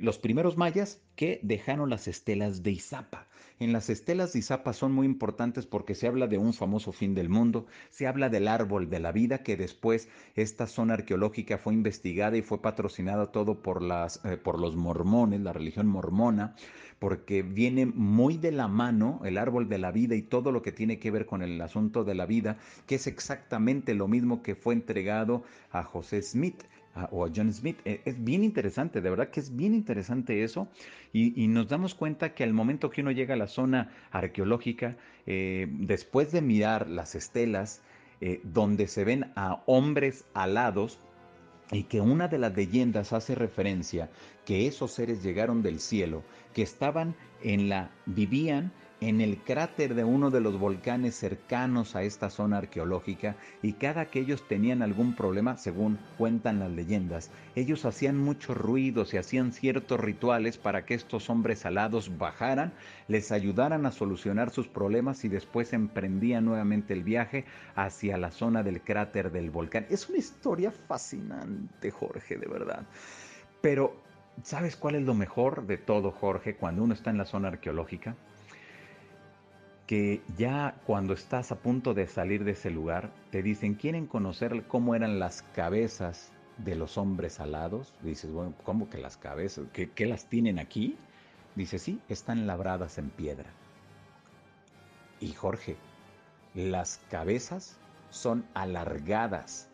los 0.00 0.18
primeros 0.18 0.56
mayas 0.56 1.00
que 1.18 1.40
dejaron 1.42 1.90
las 1.90 2.06
estelas 2.06 2.62
de 2.62 2.70
Izapa. 2.70 3.26
En 3.58 3.72
las 3.72 3.90
estelas 3.90 4.32
de 4.32 4.38
Izapa 4.38 4.72
son 4.72 4.92
muy 4.92 5.04
importantes 5.04 5.66
porque 5.66 5.96
se 5.96 6.06
habla 6.06 6.28
de 6.28 6.38
un 6.38 6.54
famoso 6.54 6.92
fin 6.92 7.12
del 7.12 7.28
mundo, 7.28 7.66
se 7.90 8.06
habla 8.06 8.28
del 8.28 8.46
árbol 8.46 8.88
de 8.88 9.00
la 9.00 9.10
vida, 9.10 9.42
que 9.42 9.56
después 9.56 10.08
esta 10.36 10.68
zona 10.68 10.94
arqueológica 10.94 11.58
fue 11.58 11.74
investigada 11.74 12.36
y 12.36 12.42
fue 12.42 12.62
patrocinada 12.62 13.32
todo 13.32 13.62
por, 13.62 13.82
las, 13.82 14.24
eh, 14.24 14.36
por 14.36 14.60
los 14.60 14.76
mormones, 14.76 15.40
la 15.40 15.52
religión 15.52 15.88
mormona, 15.88 16.54
porque 17.00 17.42
viene 17.42 17.86
muy 17.86 18.36
de 18.36 18.52
la 18.52 18.68
mano 18.68 19.20
el 19.24 19.38
árbol 19.38 19.68
de 19.68 19.78
la 19.78 19.90
vida 19.90 20.14
y 20.14 20.22
todo 20.22 20.52
lo 20.52 20.62
que 20.62 20.70
tiene 20.70 21.00
que 21.00 21.10
ver 21.10 21.26
con 21.26 21.42
el 21.42 21.60
asunto 21.60 22.04
de 22.04 22.14
la 22.14 22.26
vida, 22.26 22.58
que 22.86 22.94
es 22.94 23.08
exactamente 23.08 23.92
lo 23.94 24.06
mismo 24.06 24.40
que 24.40 24.54
fue 24.54 24.72
entregado 24.72 25.42
a 25.72 25.82
José 25.82 26.22
Smith 26.22 26.62
o 27.10 27.24
a 27.24 27.30
John 27.34 27.52
Smith. 27.52 27.78
Eh, 27.84 28.00
es 28.04 28.22
bien 28.22 28.44
interesante, 28.44 29.00
de 29.00 29.10
verdad 29.10 29.30
que 29.30 29.40
es 29.40 29.54
bien 29.54 29.74
interesante 29.74 30.42
eso. 30.42 30.68
Y, 31.12 31.48
nos 31.48 31.68
damos 31.68 31.94
cuenta 31.94 32.34
que 32.34 32.44
al 32.44 32.52
momento 32.52 32.90
que 32.90 33.00
uno 33.00 33.10
llega 33.10 33.34
a 33.34 33.36
la 33.38 33.46
zona 33.46 33.90
arqueológica, 34.10 34.96
eh, 35.26 35.66
después 35.70 36.32
de 36.32 36.42
mirar 36.42 36.88
las 36.88 37.14
estelas, 37.14 37.82
eh, 38.20 38.40
donde 38.44 38.88
se 38.88 39.04
ven 39.04 39.32
a 39.36 39.62
hombres 39.66 40.24
alados, 40.34 40.98
y 41.70 41.84
que 41.84 42.00
una 42.00 42.28
de 42.28 42.38
las 42.38 42.56
leyendas 42.56 43.12
hace 43.12 43.34
referencia 43.34 44.10
que 44.46 44.66
esos 44.66 44.92
seres 44.92 45.22
llegaron 45.22 45.62
del 45.62 45.80
cielo, 45.80 46.22
que 46.54 46.62
estaban 46.62 47.14
en 47.42 47.68
la, 47.68 47.90
vivían 48.06 48.72
en 49.00 49.20
el 49.20 49.38
cráter 49.38 49.94
de 49.94 50.02
uno 50.02 50.30
de 50.30 50.40
los 50.40 50.58
volcanes 50.58 51.14
cercanos 51.14 51.94
a 51.94 52.02
esta 52.02 52.30
zona 52.30 52.58
arqueológica 52.58 53.36
y 53.62 53.74
cada 53.74 54.06
que 54.06 54.18
ellos 54.18 54.46
tenían 54.48 54.82
algún 54.82 55.14
problema, 55.14 55.56
según 55.56 55.98
cuentan 56.16 56.58
las 56.58 56.70
leyendas, 56.70 57.30
ellos 57.54 57.84
hacían 57.84 58.18
mucho 58.18 58.54
ruido, 58.54 59.04
se 59.04 59.18
hacían 59.18 59.52
ciertos 59.52 60.00
rituales 60.00 60.58
para 60.58 60.84
que 60.84 60.94
estos 60.94 61.30
hombres 61.30 61.64
alados 61.64 62.18
bajaran, 62.18 62.72
les 63.06 63.30
ayudaran 63.30 63.86
a 63.86 63.92
solucionar 63.92 64.50
sus 64.50 64.66
problemas 64.66 65.24
y 65.24 65.28
después 65.28 65.72
emprendían 65.72 66.44
nuevamente 66.44 66.92
el 66.92 67.04
viaje 67.04 67.44
hacia 67.76 68.18
la 68.18 68.32
zona 68.32 68.64
del 68.64 68.80
cráter 68.80 69.30
del 69.30 69.50
volcán. 69.50 69.86
Es 69.90 70.08
una 70.08 70.18
historia 70.18 70.72
fascinante, 70.72 71.92
Jorge, 71.92 72.36
de 72.36 72.48
verdad. 72.48 72.82
Pero, 73.60 73.94
¿sabes 74.42 74.76
cuál 74.76 74.96
es 74.96 75.02
lo 75.02 75.14
mejor 75.14 75.66
de 75.66 75.78
todo, 75.78 76.10
Jorge, 76.10 76.56
cuando 76.56 76.82
uno 76.82 76.94
está 76.94 77.10
en 77.10 77.18
la 77.18 77.24
zona 77.24 77.48
arqueológica? 77.48 78.16
Que 79.88 80.20
ya 80.36 80.74
cuando 80.86 81.14
estás 81.14 81.50
a 81.50 81.56
punto 81.56 81.94
de 81.94 82.06
salir 82.06 82.44
de 82.44 82.50
ese 82.50 82.70
lugar, 82.70 83.10
te 83.30 83.42
dicen, 83.42 83.74
¿quieren 83.74 84.06
conocer 84.06 84.64
cómo 84.68 84.94
eran 84.94 85.18
las 85.18 85.40
cabezas 85.54 86.30
de 86.58 86.76
los 86.76 86.98
hombres 86.98 87.40
alados? 87.40 87.94
Dices, 88.02 88.30
bueno, 88.30 88.54
¿cómo 88.64 88.90
que 88.90 88.98
las 88.98 89.16
cabezas? 89.16 89.64
¿Qué, 89.72 89.90
qué 89.90 90.04
las 90.04 90.26
tienen 90.26 90.58
aquí? 90.58 90.98
Dice, 91.54 91.78
sí, 91.78 92.02
están 92.10 92.46
labradas 92.46 92.98
en 92.98 93.08
piedra. 93.08 93.48
Y 95.20 95.32
Jorge, 95.32 95.78
las 96.54 97.00
cabezas 97.10 97.78
son 98.10 98.44
alargadas, 98.52 99.70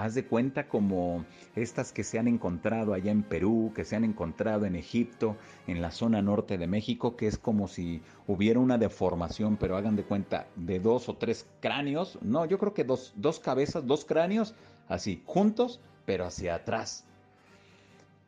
haz 0.00 0.14
de 0.14 0.24
cuenta 0.24 0.66
como 0.66 1.26
estas 1.54 1.92
que 1.92 2.04
se 2.04 2.18
han 2.18 2.26
encontrado 2.26 2.94
allá 2.94 3.12
en 3.12 3.22
Perú, 3.22 3.72
que 3.74 3.84
se 3.84 3.96
han 3.96 4.04
encontrado 4.04 4.64
en 4.64 4.74
Egipto, 4.74 5.36
en 5.66 5.82
la 5.82 5.90
zona 5.90 6.22
norte 6.22 6.56
de 6.56 6.66
México, 6.66 7.16
que 7.16 7.26
es 7.26 7.36
como 7.36 7.68
si 7.68 8.00
hubiera 8.26 8.60
una 8.60 8.78
deformación, 8.78 9.58
pero 9.58 9.76
hagan 9.76 9.96
de 9.96 10.04
cuenta 10.04 10.46
de 10.56 10.80
dos 10.80 11.10
o 11.10 11.16
tres 11.16 11.46
cráneos, 11.60 12.18
no, 12.22 12.46
yo 12.46 12.58
creo 12.58 12.72
que 12.72 12.84
dos, 12.84 13.12
dos 13.16 13.40
cabezas, 13.40 13.86
dos 13.86 14.06
cráneos, 14.06 14.54
así, 14.88 15.22
juntos, 15.26 15.80
pero 16.06 16.24
hacia 16.24 16.54
atrás. 16.54 17.04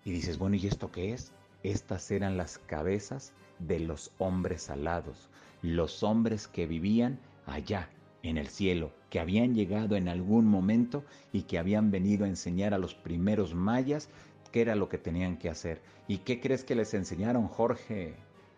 Y 0.04 0.10
dices, 0.10 0.36
bueno, 0.36 0.56
¿y 0.56 0.66
esto 0.66 0.90
qué 0.90 1.14
es? 1.14 1.32
Estas 1.62 2.10
eran 2.10 2.36
las 2.36 2.58
cabezas 2.58 3.32
de 3.58 3.80
los 3.80 4.12
hombres 4.18 4.68
alados, 4.68 5.30
los 5.62 6.02
hombres 6.02 6.48
que 6.48 6.66
vivían 6.66 7.18
allá 7.46 7.88
en 8.22 8.38
el 8.38 8.48
cielo, 8.48 8.92
que 9.10 9.20
habían 9.20 9.54
llegado 9.54 9.96
en 9.96 10.08
algún 10.08 10.46
momento 10.46 11.04
y 11.32 11.42
que 11.42 11.58
habían 11.58 11.90
venido 11.90 12.24
a 12.24 12.28
enseñar 12.28 12.74
a 12.74 12.78
los 12.78 12.94
primeros 12.94 13.54
mayas 13.54 14.08
qué 14.52 14.60
era 14.60 14.76
lo 14.76 14.88
que 14.88 14.98
tenían 14.98 15.36
que 15.36 15.48
hacer. 15.48 15.80
¿Y 16.06 16.18
qué 16.18 16.40
crees 16.40 16.62
que 16.62 16.74
les 16.74 16.94
enseñaron, 16.94 17.48
Jorge? 17.48 18.14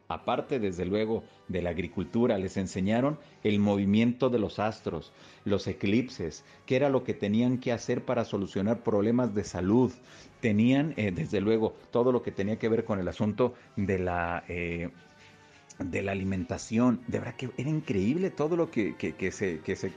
Aparte, 0.08 0.58
desde 0.58 0.84
luego, 0.84 1.24
de 1.48 1.62
la 1.62 1.70
agricultura, 1.70 2.36
les 2.36 2.58
enseñaron 2.58 3.18
el 3.42 3.58
movimiento 3.58 4.28
de 4.28 4.38
los 4.38 4.58
astros, 4.58 5.12
los 5.46 5.66
eclipses, 5.66 6.44
qué 6.66 6.76
era 6.76 6.90
lo 6.90 7.04
que 7.04 7.14
tenían 7.14 7.58
que 7.58 7.72
hacer 7.72 8.04
para 8.04 8.26
solucionar 8.26 8.82
problemas 8.82 9.34
de 9.34 9.44
salud. 9.44 9.92
Tenían, 10.40 10.92
eh, 10.98 11.10
desde 11.10 11.40
luego, 11.40 11.74
todo 11.90 12.12
lo 12.12 12.22
que 12.22 12.32
tenía 12.32 12.58
que 12.58 12.68
ver 12.68 12.84
con 12.84 12.98
el 12.98 13.08
asunto 13.08 13.54
de 13.76 13.98
la 13.98 14.44
eh, 14.48 14.90
de 15.78 16.02
la 16.02 16.12
alimentación. 16.12 17.00
De 17.06 17.18
verdad 17.18 17.36
que 17.36 17.50
era 17.56 17.70
increíble 17.70 18.30
todo 18.30 18.56
lo 18.56 18.70
que, 18.70 18.94
se, 19.32 19.60
que, 19.60 19.76
se, 19.76 19.92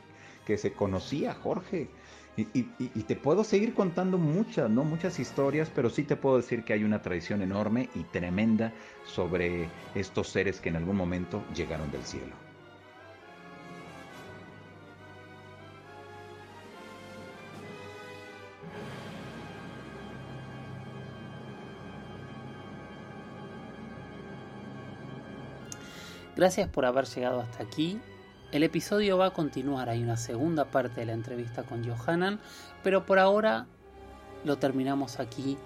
que 0.46 0.58
se 0.58 0.74
conocía, 0.74 1.34
Jorge. 1.34 1.90
Y, 2.38 2.64
te 3.04 3.16
puedo 3.16 3.44
seguir 3.44 3.74
contando 3.74 4.20
muchas, 4.20 4.70
¿no? 4.70 4.84
Muchas 4.84 5.20
historias, 5.20 5.72
pero 5.74 5.90
sí 5.90 6.04
te 6.04 6.16
puedo 6.16 6.38
decir 6.38 6.64
que 6.64 6.74
hay 6.74 6.84
una 6.84 7.02
tradición 7.02 7.42
enorme 7.42 7.90
y 7.96 8.04
tremenda 8.04 8.74
sobre 9.06 9.70
estos 9.96 10.30
seres 10.30 10.62
que 10.62 10.70
en 10.70 10.76
algún 10.76 10.98
momento 10.98 11.44
llegaron 11.56 11.92
del 11.92 12.04
cielo. 12.04 12.47
Gracias 26.38 26.70
por 26.70 26.86
haber 26.86 27.06
llegado 27.06 27.42
hasta 27.42 27.64
aquí. 27.64 28.00
El 28.52 28.62
episodio 28.62 29.18
va 29.18 29.26
a 29.26 29.34
continuar, 29.34 29.90
hay 29.90 30.04
una 30.04 30.18
segunda 30.18 30.66
parte 30.66 31.00
de 31.00 31.08
la 31.08 31.14
entrevista 31.14 31.64
con 31.64 31.84
Johanan, 31.84 32.40
pero 32.84 33.08
por 33.08 33.18
ahora 33.18 33.66
lo 34.46 34.58
terminamos 34.58 35.20
aquí 35.20 35.58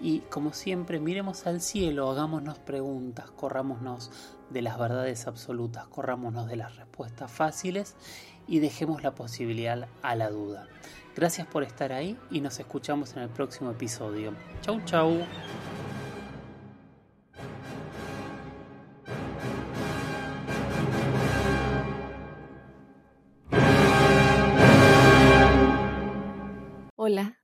y 0.00 0.20
como 0.30 0.52
siempre 0.52 1.00
miremos 1.00 1.48
al 1.48 1.60
cielo, 1.60 2.08
hagámonos 2.08 2.60
preguntas, 2.60 3.28
corrámonos 3.32 4.12
de 4.50 4.62
las 4.62 4.78
verdades 4.78 5.26
absolutas, 5.26 5.88
corrámonos 5.88 6.46
de 6.46 6.56
las 6.56 6.76
respuestas 6.76 7.30
fáciles 7.30 7.96
y 8.46 8.60
dejemos 8.60 9.02
la 9.02 9.16
posibilidad 9.16 9.88
a 10.00 10.14
la 10.14 10.30
duda. 10.30 10.68
Gracias 11.16 11.48
por 11.48 11.64
estar 11.64 11.92
ahí 11.92 12.16
y 12.30 12.40
nos 12.40 12.60
escuchamos 12.60 13.16
en 13.16 13.24
el 13.24 13.30
próximo 13.30 13.72
episodio. 13.72 14.32
Chau 14.62 14.80
chau. 14.84 15.10